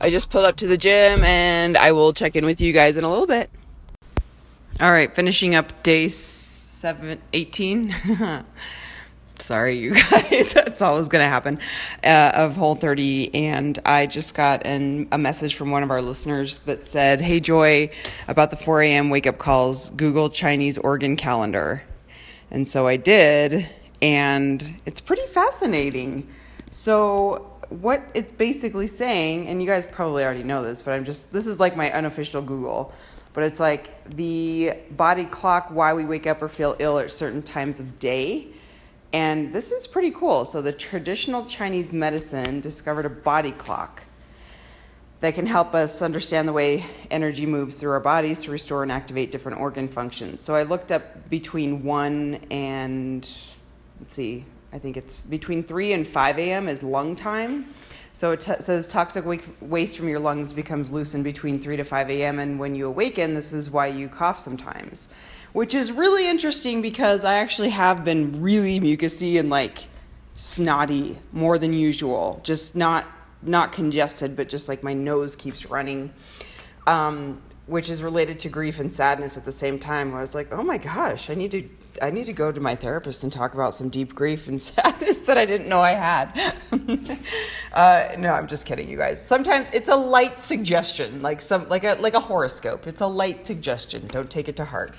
I 0.00 0.10
just 0.10 0.30
pulled 0.30 0.44
up 0.44 0.56
to 0.56 0.66
the 0.66 0.76
gym, 0.76 1.24
and 1.24 1.76
I 1.76 1.92
will 1.92 2.12
check 2.12 2.36
in 2.36 2.44
with 2.44 2.60
you 2.60 2.72
guys 2.72 2.96
in 2.96 3.04
a 3.04 3.10
little 3.10 3.26
bit. 3.26 3.50
All 4.80 4.90
right, 4.90 5.14
finishing 5.14 5.54
up 5.54 5.84
day 5.84 6.08
seven, 6.08 7.22
18. 7.32 7.94
Sorry, 9.38 9.78
you 9.78 9.94
guys, 10.10 10.52
that's 10.52 10.82
always 10.82 11.08
going 11.08 11.24
to 11.24 11.28
happen 11.28 11.60
uh, 12.02 12.32
of 12.34 12.56
Whole 12.56 12.74
30. 12.74 13.32
And 13.36 13.78
I 13.86 14.06
just 14.06 14.34
got 14.34 14.66
an, 14.66 15.06
a 15.12 15.18
message 15.18 15.54
from 15.54 15.70
one 15.70 15.84
of 15.84 15.92
our 15.92 16.02
listeners 16.02 16.58
that 16.60 16.82
said, 16.82 17.20
Hey, 17.20 17.38
Joy, 17.38 17.88
about 18.26 18.50
the 18.50 18.56
4 18.56 18.82
a.m. 18.82 19.10
wake 19.10 19.28
up 19.28 19.38
calls, 19.38 19.90
Google 19.90 20.28
Chinese 20.28 20.76
organ 20.76 21.14
calendar. 21.14 21.84
And 22.50 22.66
so 22.66 22.88
I 22.88 22.96
did, 22.96 23.68
and 24.02 24.80
it's 24.86 25.00
pretty 25.00 25.26
fascinating. 25.26 26.28
So 26.72 27.48
what 27.68 28.02
it's 28.12 28.32
basically 28.32 28.88
saying, 28.88 29.46
and 29.46 29.62
you 29.62 29.68
guys 29.68 29.86
probably 29.86 30.24
already 30.24 30.42
know 30.42 30.64
this, 30.64 30.82
but 30.82 30.94
I'm 30.94 31.04
just 31.04 31.32
this 31.32 31.46
is 31.46 31.60
like 31.60 31.76
my 31.76 31.92
unofficial 31.92 32.42
Google. 32.42 32.92
But 33.34 33.44
it's 33.44 33.60
like 33.60 34.08
the 34.08 34.72
body 34.92 35.26
clock, 35.26 35.68
why 35.70 35.92
we 35.92 36.04
wake 36.06 36.26
up 36.26 36.40
or 36.40 36.48
feel 36.48 36.76
ill 36.78 36.98
at 36.98 37.10
certain 37.10 37.42
times 37.42 37.80
of 37.80 37.98
day. 37.98 38.46
And 39.12 39.52
this 39.52 39.70
is 39.70 39.86
pretty 39.86 40.12
cool. 40.12 40.44
So, 40.44 40.62
the 40.62 40.72
traditional 40.72 41.44
Chinese 41.44 41.92
medicine 41.92 42.60
discovered 42.60 43.06
a 43.06 43.10
body 43.10 43.52
clock 43.52 44.04
that 45.20 45.34
can 45.34 45.46
help 45.46 45.74
us 45.74 46.02
understand 46.02 46.48
the 46.48 46.52
way 46.52 46.84
energy 47.10 47.46
moves 47.46 47.78
through 47.78 47.92
our 47.92 48.00
bodies 48.00 48.40
to 48.42 48.50
restore 48.50 48.82
and 48.82 48.90
activate 48.90 49.30
different 49.30 49.60
organ 49.60 49.88
functions. 49.88 50.40
So, 50.40 50.54
I 50.54 50.62
looked 50.62 50.90
up 50.90 51.28
between 51.28 51.84
1 51.84 52.46
and, 52.50 53.28
let's 54.00 54.12
see, 54.12 54.44
I 54.72 54.78
think 54.78 54.96
it's 54.96 55.22
between 55.22 55.62
3 55.62 55.92
and 55.92 56.06
5 56.06 56.38
a.m. 56.38 56.68
is 56.68 56.82
lung 56.82 57.14
time. 57.14 57.66
So 58.14 58.30
it 58.30 58.42
says 58.42 58.86
toxic 58.86 59.24
waste 59.60 59.98
from 59.98 60.08
your 60.08 60.20
lungs 60.20 60.52
becomes 60.52 60.92
loosened 60.92 61.24
between 61.24 61.58
3 61.58 61.76
to 61.78 61.84
5 61.84 62.10
a.m. 62.10 62.38
And 62.38 62.60
when 62.60 62.76
you 62.76 62.86
awaken, 62.86 63.34
this 63.34 63.52
is 63.52 63.72
why 63.72 63.88
you 63.88 64.08
cough 64.08 64.38
sometimes, 64.38 65.08
which 65.52 65.74
is 65.74 65.90
really 65.90 66.28
interesting 66.28 66.80
because 66.80 67.24
I 67.24 67.34
actually 67.34 67.70
have 67.70 68.04
been 68.04 68.40
really 68.40 68.78
mucousy 68.78 69.40
and 69.40 69.50
like 69.50 69.78
snotty 70.34 71.18
more 71.32 71.58
than 71.58 71.72
usual. 71.72 72.40
Just 72.44 72.76
not 72.76 73.04
not 73.42 73.72
congested, 73.72 74.36
but 74.36 74.48
just 74.48 74.68
like 74.68 74.84
my 74.84 74.94
nose 74.94 75.34
keeps 75.34 75.66
running. 75.66 76.14
Um, 76.86 77.42
which 77.66 77.88
is 77.88 78.02
related 78.02 78.38
to 78.40 78.48
grief 78.48 78.78
and 78.78 78.92
sadness 78.92 79.38
at 79.38 79.44
the 79.44 79.52
same 79.52 79.78
time. 79.78 80.14
I 80.14 80.20
was 80.20 80.34
like, 80.34 80.52
oh 80.52 80.62
my 80.62 80.76
gosh, 80.76 81.30
I 81.30 81.34
need 81.34 81.50
to 81.52 81.68
I 82.02 82.10
need 82.10 82.26
to 82.26 82.32
go 82.32 82.50
to 82.52 82.60
my 82.60 82.74
therapist 82.74 83.22
and 83.22 83.32
talk 83.32 83.54
about 83.54 83.74
some 83.74 83.88
deep 83.88 84.14
grief 84.14 84.48
and 84.48 84.60
sadness 84.60 85.20
that 85.20 85.38
I 85.38 85.44
didn't 85.44 85.68
know 85.68 85.80
I 85.80 85.92
had. 85.92 86.56
uh, 87.72 88.08
no, 88.18 88.32
I'm 88.32 88.48
just 88.48 88.66
kidding, 88.66 88.88
you 88.88 88.96
guys. 88.96 89.24
Sometimes 89.24 89.70
it's 89.72 89.88
a 89.88 89.96
light 89.96 90.40
suggestion, 90.40 91.22
like 91.22 91.40
some 91.40 91.68
like 91.68 91.84
a 91.84 91.94
like 92.00 92.14
a 92.14 92.20
horoscope. 92.20 92.86
It's 92.86 93.00
a 93.00 93.06
light 93.06 93.46
suggestion. 93.46 94.06
Don't 94.08 94.30
take 94.30 94.48
it 94.48 94.56
to 94.56 94.64
heart. 94.64 94.94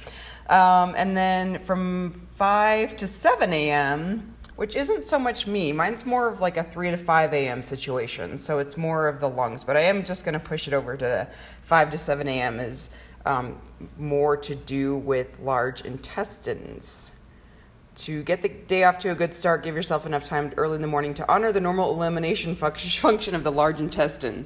Um, 0.50 0.94
and 0.96 1.18
then 1.18 1.60
from 1.60 2.28
five 2.36 2.96
to 2.98 3.08
seven 3.08 3.54
a.m 3.54 4.35
which 4.56 4.76
isn't 4.76 5.04
so 5.04 5.20
much 5.20 5.48
me. 5.48 5.72
Mine's 5.72 6.06
more 6.06 6.28
of 6.28 6.40
like 6.40 6.58
a 6.58 6.64
3 6.64 6.92
to 6.92 6.98
5 6.98 7.34
a.m. 7.34 7.62
situation, 7.62 8.38
so 8.38 8.60
it's 8.60 8.78
more 8.78 9.08
of 9.08 9.20
the 9.20 9.30
lungs. 9.30 9.64
But 9.64 9.76
I 9.76 9.82
am 9.82 10.06
just 10.06 10.24
going 10.24 10.34
to 10.34 10.40
push 10.40 10.68
it 10.68 10.74
over 10.74 10.96
to 10.98 11.28
5 11.62 11.90
to 11.92 11.98
7 11.98 12.28
a.m. 12.28 12.60
is 12.60 12.92
um, 13.26 13.60
more 13.98 14.38
to 14.38 14.56
do 14.56 14.98
with 14.98 15.40
large 15.40 15.82
intestines. 15.82 17.14
To 17.96 18.24
get 18.24 18.42
the 18.42 18.50
day 18.50 18.84
off 18.84 18.98
to 19.00 19.12
a 19.12 19.16
good 19.16 19.34
start, 19.34 19.64
give 19.64 19.76
yourself 19.76 20.06
enough 20.06 20.24
time 20.24 20.54
early 20.58 20.76
in 20.76 20.82
the 20.82 20.88
morning 20.88 21.14
to 21.16 21.32
honor 21.32 21.52
the 21.52 21.62
normal 21.62 21.94
elimination 21.94 22.56
function 22.56 23.36
of 23.36 23.44
the 23.44 23.52
large 23.52 23.80
intestine. 23.80 24.46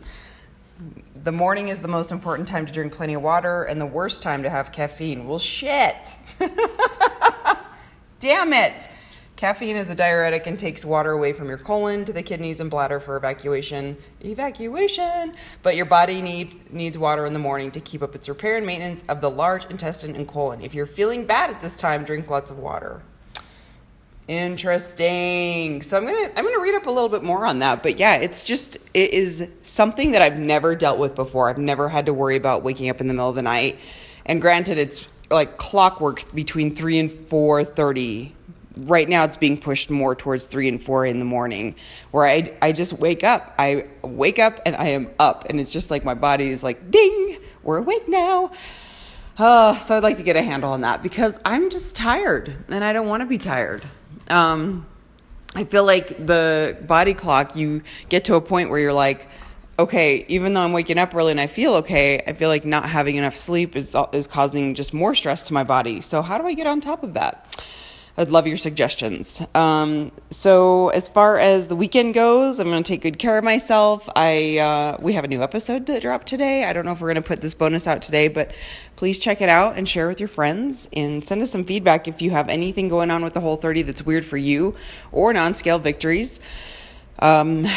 The 1.23 1.31
morning 1.31 1.67
is 1.67 1.79
the 1.79 1.87
most 1.87 2.11
important 2.11 2.47
time 2.47 2.65
to 2.65 2.71
drink 2.71 2.93
plenty 2.93 3.15
of 3.15 3.21
water 3.21 3.63
and 3.63 3.81
the 3.81 3.85
worst 3.85 4.23
time 4.23 4.43
to 4.43 4.49
have 4.49 4.71
caffeine. 4.71 5.27
Well, 5.27 5.39
shit. 5.39 6.15
Damn 8.19 8.53
it. 8.53 8.87
Caffeine 9.39 9.77
is 9.77 9.89
a 9.89 9.95
diuretic 9.95 10.47
and 10.47 10.59
takes 10.59 10.83
water 10.83 11.11
away 11.11 11.31
from 11.31 11.47
your 11.47 11.57
colon 11.57 12.03
to 12.03 12.11
the 12.11 12.21
kidneys 12.21 12.59
and 12.59 12.69
bladder 12.69 12.99
for 12.99 13.15
evacuation. 13.15 13.95
Evacuation! 14.19 15.33
But 15.63 15.77
your 15.77 15.85
body 15.85 16.21
need, 16.21 16.73
needs 16.73 16.97
water 16.97 17.25
in 17.25 17.31
the 17.31 17.39
morning 17.39 17.71
to 17.71 17.79
keep 17.79 18.03
up 18.03 18.15
its 18.15 18.27
repair 18.27 18.57
and 18.57 18.65
maintenance 18.65 19.05
of 19.07 19.21
the 19.21 19.31
large 19.31 19.63
intestine 19.67 20.13
and 20.13 20.27
colon. 20.27 20.59
If 20.59 20.75
you're 20.75 20.85
feeling 20.85 21.25
bad 21.25 21.51
at 21.51 21.61
this 21.61 21.77
time, 21.77 22.03
drink 22.03 22.29
lots 22.29 22.51
of 22.51 22.59
water. 22.59 23.01
Interesting. 24.27 25.83
So 25.83 25.95
I'm 25.95 26.05
gonna 26.05 26.31
I'm 26.35 26.43
gonna 26.43 26.59
read 26.59 26.75
up 26.75 26.87
a 26.87 26.91
little 26.91 27.07
bit 27.07 27.23
more 27.23 27.45
on 27.45 27.59
that. 27.59 27.81
But 27.81 27.97
yeah, 27.97 28.15
it's 28.15 28.43
just 28.43 28.75
it 28.93 29.11
is 29.13 29.49
something 29.61 30.11
that 30.11 30.21
I've 30.21 30.37
never 30.37 30.75
dealt 30.75 30.99
with 30.99 31.15
before. 31.15 31.49
I've 31.49 31.57
never 31.57 31.87
had 31.87 32.07
to 32.07 32.13
worry 32.13 32.35
about 32.35 32.61
waking 32.61 32.89
up 32.89 32.99
in 32.99 33.07
the 33.07 33.13
middle 33.13 33.29
of 33.29 33.35
the 33.35 33.41
night. 33.41 33.79
And 34.25 34.41
granted, 34.41 34.77
it's 34.77 35.07
like 35.31 35.57
clockwork 35.57 36.29
between 36.35 36.75
three 36.75 36.99
and 36.99 37.09
four 37.09 37.63
thirty 37.63 38.35
right 38.77 39.09
now 39.09 39.23
it's 39.23 39.37
being 39.37 39.57
pushed 39.57 39.89
more 39.89 40.15
towards 40.15 40.45
three 40.45 40.67
and 40.67 40.81
four 40.81 41.05
in 41.05 41.19
the 41.19 41.25
morning 41.25 41.75
where 42.11 42.27
I, 42.27 42.53
I 42.61 42.71
just 42.71 42.93
wake 42.93 43.23
up 43.23 43.53
i 43.57 43.85
wake 44.01 44.39
up 44.39 44.59
and 44.65 44.75
i 44.75 44.89
am 44.89 45.09
up 45.19 45.45
and 45.49 45.59
it's 45.59 45.71
just 45.71 45.91
like 45.91 46.05
my 46.05 46.13
body 46.13 46.49
is 46.49 46.63
like 46.63 46.91
ding 46.91 47.39
we're 47.63 47.77
awake 47.77 48.07
now 48.07 48.51
uh, 49.37 49.73
so 49.75 49.97
i'd 49.97 50.03
like 50.03 50.17
to 50.17 50.23
get 50.23 50.35
a 50.35 50.41
handle 50.41 50.71
on 50.71 50.81
that 50.81 51.01
because 51.01 51.39
i'm 51.45 51.69
just 51.69 51.95
tired 51.95 52.55
and 52.69 52.83
i 52.83 52.93
don't 52.93 53.07
want 53.07 53.21
to 53.21 53.27
be 53.27 53.37
tired 53.37 53.83
um, 54.29 54.85
i 55.55 55.63
feel 55.63 55.85
like 55.85 56.25
the 56.25 56.77
body 56.87 57.13
clock 57.13 57.55
you 57.55 57.81
get 58.07 58.25
to 58.25 58.35
a 58.35 58.41
point 58.41 58.69
where 58.69 58.79
you're 58.79 58.93
like 58.93 59.27
okay, 59.79 60.25
even 60.27 60.53
though 60.53 60.61
I'm 60.61 60.73
waking 60.73 60.97
up 60.97 61.15
early 61.15 61.31
and 61.31 61.39
I 61.39 61.47
feel 61.47 61.75
okay, 61.75 62.21
I 62.27 62.33
feel 62.33 62.49
like 62.49 62.65
not 62.65 62.89
having 62.89 63.15
enough 63.15 63.37
sleep 63.37 63.77
is 63.77 63.95
is 64.11 64.27
causing 64.27 64.75
just 64.75 64.93
more 64.93 65.15
stress 65.15 65.41
to 65.43 65.53
my 65.53 65.63
body. 65.63 66.01
So 66.01 66.21
how 66.21 66.37
do 66.37 66.45
I 66.45 66.53
get 66.53 66.67
on 66.67 66.81
top 66.81 67.01
of 67.01 67.13
that? 67.13 67.63
I'd 68.17 68.29
love 68.29 68.47
your 68.47 68.57
suggestions. 68.57 69.41
Um, 69.55 70.11
so 70.29 70.89
as 70.89 71.07
far 71.07 71.37
as 71.37 71.67
the 71.67 71.75
weekend 71.75 72.13
goes, 72.13 72.59
I'm 72.59 72.67
going 72.67 72.83
to 72.83 72.87
take 72.87 73.01
good 73.01 73.17
care 73.17 73.37
of 73.37 73.43
myself. 73.43 74.09
I 74.15 74.57
uh, 74.57 74.97
we 74.99 75.13
have 75.13 75.23
a 75.23 75.27
new 75.27 75.41
episode 75.41 75.85
that 75.85 76.01
dropped 76.01 76.27
today. 76.27 76.65
I 76.65 76.73
don't 76.73 76.85
know 76.85 76.91
if 76.91 77.01
we're 77.01 77.13
going 77.13 77.23
to 77.23 77.27
put 77.27 77.41
this 77.41 77.55
bonus 77.55 77.87
out 77.87 78.01
today, 78.01 78.27
but 78.27 78.51
please 78.95 79.19
check 79.19 79.41
it 79.41 79.49
out 79.49 79.77
and 79.77 79.87
share 79.87 80.07
with 80.07 80.19
your 80.19 80.27
friends 80.27 80.89
and 80.93 81.23
send 81.23 81.41
us 81.41 81.51
some 81.51 81.63
feedback 81.63 82.07
if 82.07 82.21
you 82.21 82.31
have 82.31 82.49
anything 82.49 82.89
going 82.89 83.09
on 83.11 83.23
with 83.23 83.33
the 83.33 83.39
whole 83.39 83.55
30 83.55 83.83
that's 83.83 84.05
weird 84.05 84.25
for 84.25 84.37
you 84.37 84.75
or 85.11 85.31
non-scale 85.31 85.79
victories. 85.79 86.41
Um, 87.19 87.67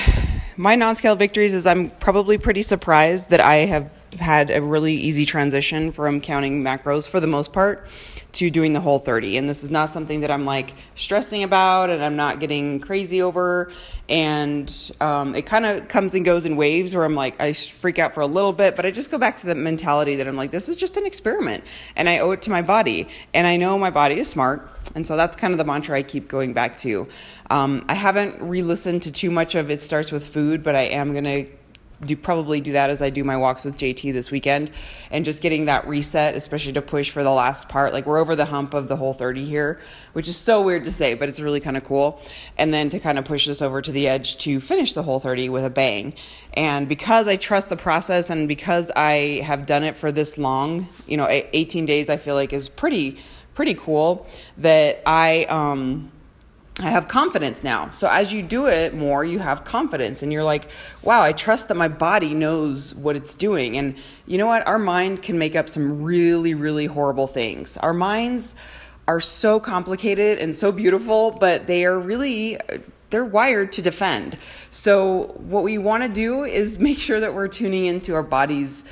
my 0.57 0.75
non-scale 0.75 1.17
victories 1.17 1.55
is 1.55 1.67
I'm 1.67 1.91
probably 1.91 2.39
pretty 2.39 2.63
surprised 2.63 3.31
that 3.31 3.41
I 3.41 3.57
have 3.67 3.91
had 4.19 4.51
a 4.51 4.61
really 4.61 4.95
easy 4.95 5.25
transition 5.25 5.93
from 5.93 6.21
counting 6.21 6.63
macros 6.63 7.09
for 7.09 7.21
the 7.21 7.27
most 7.27 7.53
part 7.53 7.87
to 8.33 8.49
doing 8.49 8.73
the 8.73 8.81
whole 8.81 8.99
30 8.99 9.37
and 9.37 9.49
this 9.49 9.63
is 9.63 9.71
not 9.71 9.91
something 9.91 10.21
that 10.21 10.31
i'm 10.31 10.45
like 10.45 10.73
stressing 10.95 11.43
about 11.43 11.91
and 11.91 12.03
i'm 12.03 12.17
not 12.17 12.41
getting 12.41 12.81
crazy 12.81 13.23
over. 13.23 13.71
And 14.09 14.93
um, 15.01 15.35
it 15.35 15.47
kind 15.47 15.65
of 15.65 15.89
comes 15.89 16.15
and 16.15 16.25
goes 16.25 16.45
in 16.45 16.57
waves 16.57 16.95
where 16.95 17.05
i'm 17.05 17.15
like 17.15 17.41
i 17.41 17.53
freak 17.53 17.99
out 17.99 18.15
for 18.15 18.21
a 18.21 18.27
little 18.27 18.53
bit 18.53 18.77
but 18.77 18.85
i 18.85 18.91
just 18.91 19.11
go 19.11 19.19
back 19.19 19.37
to 19.39 19.47
the 19.47 19.55
mentality 19.55 20.17
that 20.17 20.29
i'm 20.29 20.37
like 20.37 20.51
this 20.51 20.69
is 20.69 20.77
just 20.77 20.97
an 20.97 21.07
experiment. 21.07 21.65
And 21.97 22.09
i 22.09 22.19
owe 22.19 22.31
it 22.33 22.43
to 22.43 22.51
my 22.51 22.63
body. 22.63 23.09
And 23.35 23.47
i 23.47 23.57
know 23.57 23.79
my 23.79 23.91
body 23.91 24.19
is 24.19 24.29
smart. 24.29 24.69
And 24.95 25.07
so 25.07 25.17
that's 25.17 25.37
kind 25.37 25.53
of 25.53 25.59
the 25.59 25.65
mantra 25.65 25.99
i 25.99 26.03
keep 26.03 26.29
going 26.29 26.53
back 26.53 26.79
to. 26.79 27.09
Um, 27.51 27.85
i 27.89 27.95
haven't 27.95 28.43
re-listened 28.43 29.03
to 29.03 29.13
too 29.13 29.31
much 29.31 29.55
of 29.55 29.71
it 29.71 29.81
starts 29.81 30.11
with 30.11 30.27
food 30.27 30.63
but 30.63 30.75
i 30.75 30.83
am 30.83 31.13
going 31.13 31.25
to 31.25 31.47
do 32.05 32.17
probably 32.17 32.61
do 32.61 32.73
that 32.73 32.91
as 32.91 33.01
I 33.01 33.11
do 33.11 33.25
my 33.25 33.37
walks 33.37 33.65
with 33.65 33.79
JT 33.79 34.13
this 34.13 34.31
weekend 34.31 34.71
and 35.11 35.25
just 35.25 35.43
getting 35.43 35.67
that 35.67 35.87
reset, 35.87 36.35
especially 36.35 36.73
to 36.75 36.83
push 36.83 37.11
for 37.11 37.23
the 37.23 37.31
last 37.31 37.69
part. 37.69 37.93
Like 37.93 38.07
we're 38.07 38.19
over 38.19 38.35
the 38.37 38.45
hump 38.45 38.75
of 38.75 38.89
the 38.89 38.97
whole 38.97 39.13
30 39.13 39.45
here, 39.45 39.81
which 40.13 40.29
is 40.29 40.37
so 40.37 40.63
weird 40.63 40.85
to 40.85 40.93
say, 40.93 41.15
but 41.15 41.29
it's 41.29 41.41
really 41.41 41.61
kind 41.61 41.77
of 41.77 41.85
cool. 41.85 42.21
And 42.59 42.75
then 42.75 42.91
to 42.91 42.99
kind 42.99 43.19
of 43.19 43.25
push 43.25 43.47
this 43.47 43.63
over 43.63 43.81
to 43.81 43.93
the 43.93 44.09
edge 44.09 44.37
to 44.39 44.61
finish 44.61 44.95
the 44.95 45.03
whole 45.03 45.21
30 45.21 45.49
with 45.49 45.65
a 45.65 45.71
bang. 45.71 46.15
And 46.55 46.89
because 46.89 47.29
I 47.29 47.37
trust 47.37 47.69
the 47.69 47.77
process 47.77 48.31
and 48.31 48.49
because 48.49 48.91
I 48.97 49.41
have 49.45 49.67
done 49.67 49.85
it 49.85 49.97
for 49.97 50.11
this 50.13 50.37
long, 50.39 50.89
you 51.07 51.17
know, 51.17 51.29
18 51.29 51.87
days 51.87 52.11
I 52.11 52.17
feel 52.17 52.35
like 52.35 52.53
is 52.53 52.69
pretty 52.69 53.19
pretty 53.55 53.75
cool 53.75 54.27
that 54.57 55.03
I 55.05 55.45
um 55.45 56.11
I 56.83 56.91
have 56.91 57.09
confidence 57.09 57.63
now. 57.63 57.91
So 57.91 58.09
as 58.09 58.33
you 58.33 58.43
do 58.43 58.67
it 58.67 58.95
more, 58.95 59.25
you 59.25 59.39
have 59.39 59.65
confidence 59.65 60.23
and 60.23 60.33
you're 60.33 60.43
like, 60.43 60.69
wow, 61.03 61.23
I 61.23 61.33
trust 61.33 61.69
that 61.69 61.77
my 61.77 61.89
body 61.89 62.35
knows 62.35 62.95
what 62.95 63.15
it's 63.15 63.35
doing. 63.35 63.77
And 63.77 63.97
you 64.27 64.37
know 64.39 64.47
what? 64.47 64.67
Our 64.67 64.79
mind 64.79 65.23
can 65.23 65.39
make 65.39 65.55
up 65.55 65.69
some 65.69 66.03
really, 66.03 66.55
really 66.55 66.87
horrible 66.87 67.27
things. 67.27 67.77
Our 67.77 67.93
minds 67.93 68.55
are 69.07 69.21
so 69.21 69.61
complicated 69.61 70.39
and 70.39 70.55
so 70.55 70.73
beautiful, 70.73 71.31
but 71.33 71.67
they 71.67 71.85
are 71.85 71.99
really 71.99 72.59
they're 73.11 73.25
wired 73.25 73.71
to 73.73 73.83
defend. 73.83 74.39
So 74.71 75.35
what 75.37 75.65
we 75.65 75.79
want 75.79 76.03
to 76.03 76.09
do 76.09 76.45
is 76.45 76.79
make 76.81 76.99
sure 76.99 77.21
that 77.21 77.35
we're 77.35 77.49
tuning 77.49 77.87
into 77.87 78.15
our 78.15 78.23
body's 78.23 78.89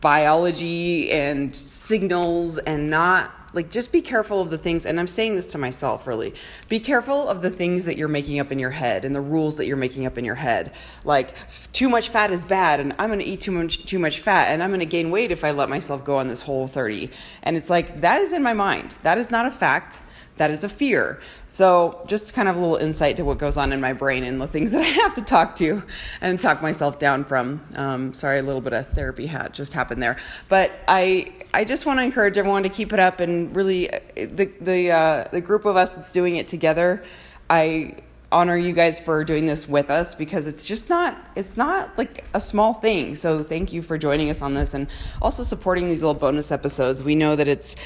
biology 0.00 1.10
and 1.10 1.54
signals 1.54 2.58
and 2.58 2.90
not 2.90 3.43
like 3.54 3.70
just 3.70 3.92
be 3.92 4.02
careful 4.02 4.40
of 4.40 4.50
the 4.50 4.58
things 4.58 4.84
and 4.84 4.98
i'm 5.00 5.06
saying 5.06 5.36
this 5.36 5.46
to 5.48 5.58
myself 5.58 6.06
really. 6.06 6.34
Be 6.68 6.80
careful 6.80 7.28
of 7.28 7.42
the 7.42 7.50
things 7.50 7.84
that 7.84 7.96
you're 7.96 8.08
making 8.08 8.40
up 8.40 8.50
in 8.52 8.58
your 8.58 8.70
head 8.70 9.04
and 9.04 9.14
the 9.14 9.20
rules 9.20 9.56
that 9.56 9.66
you're 9.66 9.76
making 9.76 10.06
up 10.06 10.18
in 10.18 10.24
your 10.24 10.34
head. 10.34 10.72
Like 11.04 11.34
too 11.72 11.88
much 11.88 12.08
fat 12.08 12.30
is 12.30 12.44
bad 12.44 12.80
and 12.80 12.94
i'm 12.98 13.16
to 13.18 13.24
eat 13.24 13.40
too 13.40 13.52
much 13.52 13.84
too 13.86 13.98
much 13.98 14.20
fat 14.20 14.48
and 14.48 14.62
i'm 14.62 14.78
to 14.78 14.86
gain 14.86 15.10
weight 15.10 15.30
if 15.30 15.44
i 15.44 15.50
let 15.52 15.68
myself 15.68 16.04
go 16.04 16.18
on 16.18 16.28
this 16.28 16.42
whole 16.42 16.66
30 16.66 17.10
and 17.42 17.56
it's 17.56 17.70
like 17.70 18.00
that 18.00 18.20
is 18.20 18.32
in 18.32 18.42
my 18.42 18.52
mind. 18.52 18.96
That 19.02 19.18
is 19.18 19.30
not 19.30 19.46
a 19.46 19.50
fact 19.50 20.00
that 20.36 20.50
is 20.50 20.64
a 20.64 20.68
fear. 20.68 21.20
So, 21.48 22.02
just 22.08 22.34
kind 22.34 22.48
of 22.48 22.56
a 22.56 22.60
little 22.60 22.76
insight 22.76 23.16
to 23.16 23.24
what 23.24 23.38
goes 23.38 23.56
on 23.56 23.72
in 23.72 23.80
my 23.80 23.92
brain 23.92 24.24
and 24.24 24.40
the 24.40 24.46
things 24.46 24.72
that 24.72 24.80
I 24.80 24.84
have 25.02 25.14
to 25.14 25.22
talk 25.22 25.56
to 25.56 25.82
and 26.20 26.40
talk 26.40 26.62
myself 26.62 26.98
down 26.98 27.24
from. 27.24 27.60
Um, 27.76 28.12
sorry, 28.12 28.40
a 28.40 28.42
little 28.42 28.60
bit 28.60 28.72
of 28.72 28.88
therapy 28.88 29.26
hat 29.26 29.54
just 29.54 29.72
happened 29.72 30.02
there, 30.02 30.16
but 30.48 30.72
I 30.88 31.32
I 31.52 31.64
just 31.64 31.86
want 31.86 32.00
to 32.00 32.04
encourage 32.04 32.36
everyone 32.36 32.64
to 32.64 32.68
keep 32.68 32.92
it 32.92 33.00
up 33.00 33.20
and 33.20 33.54
really 33.54 33.88
the 34.16 34.50
the 34.60 34.90
uh, 34.90 35.28
the 35.30 35.40
group 35.40 35.64
of 35.64 35.76
us 35.76 35.94
that's 35.94 36.12
doing 36.12 36.36
it 36.36 36.48
together. 36.48 37.04
I 37.48 37.98
honor 38.32 38.56
you 38.56 38.72
guys 38.72 38.98
for 38.98 39.22
doing 39.22 39.46
this 39.46 39.68
with 39.68 39.90
us 39.90 40.16
because 40.16 40.48
it's 40.48 40.66
just 40.66 40.88
not 40.90 41.16
it's 41.36 41.56
not 41.56 41.96
like 41.96 42.24
a 42.34 42.40
small 42.40 42.74
thing. 42.74 43.14
So 43.14 43.44
thank 43.44 43.72
you 43.72 43.80
for 43.80 43.96
joining 43.96 44.28
us 44.28 44.42
on 44.42 44.54
this 44.54 44.74
and 44.74 44.88
also 45.22 45.44
supporting 45.44 45.88
these 45.88 46.02
little 46.02 46.18
bonus 46.18 46.50
episodes. 46.50 47.02
We 47.02 47.14
know 47.14 47.36
that 47.36 47.46
it's 47.46 47.76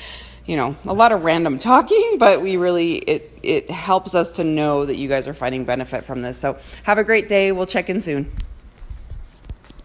you 0.48 0.56
know 0.56 0.74
a 0.87 0.92
lot 0.92 1.12
of 1.12 1.22
random 1.22 1.58
talking 1.70 2.16
but 2.18 2.42
we 2.42 2.56
really 2.56 2.96
it 2.96 3.38
it 3.42 3.70
helps 3.70 4.16
us 4.16 4.32
to 4.32 4.44
know 4.44 4.84
that 4.84 4.96
you 4.96 5.08
guys 5.08 5.28
are 5.28 5.34
finding 5.34 5.64
benefit 5.64 6.04
from 6.04 6.22
this. 6.22 6.37
So 6.37 6.58
have 6.82 6.98
a 6.98 7.04
great 7.04 7.28
day. 7.28 7.52
We'll 7.52 7.66
check 7.66 7.88
in 7.88 8.00
soon 8.00 8.32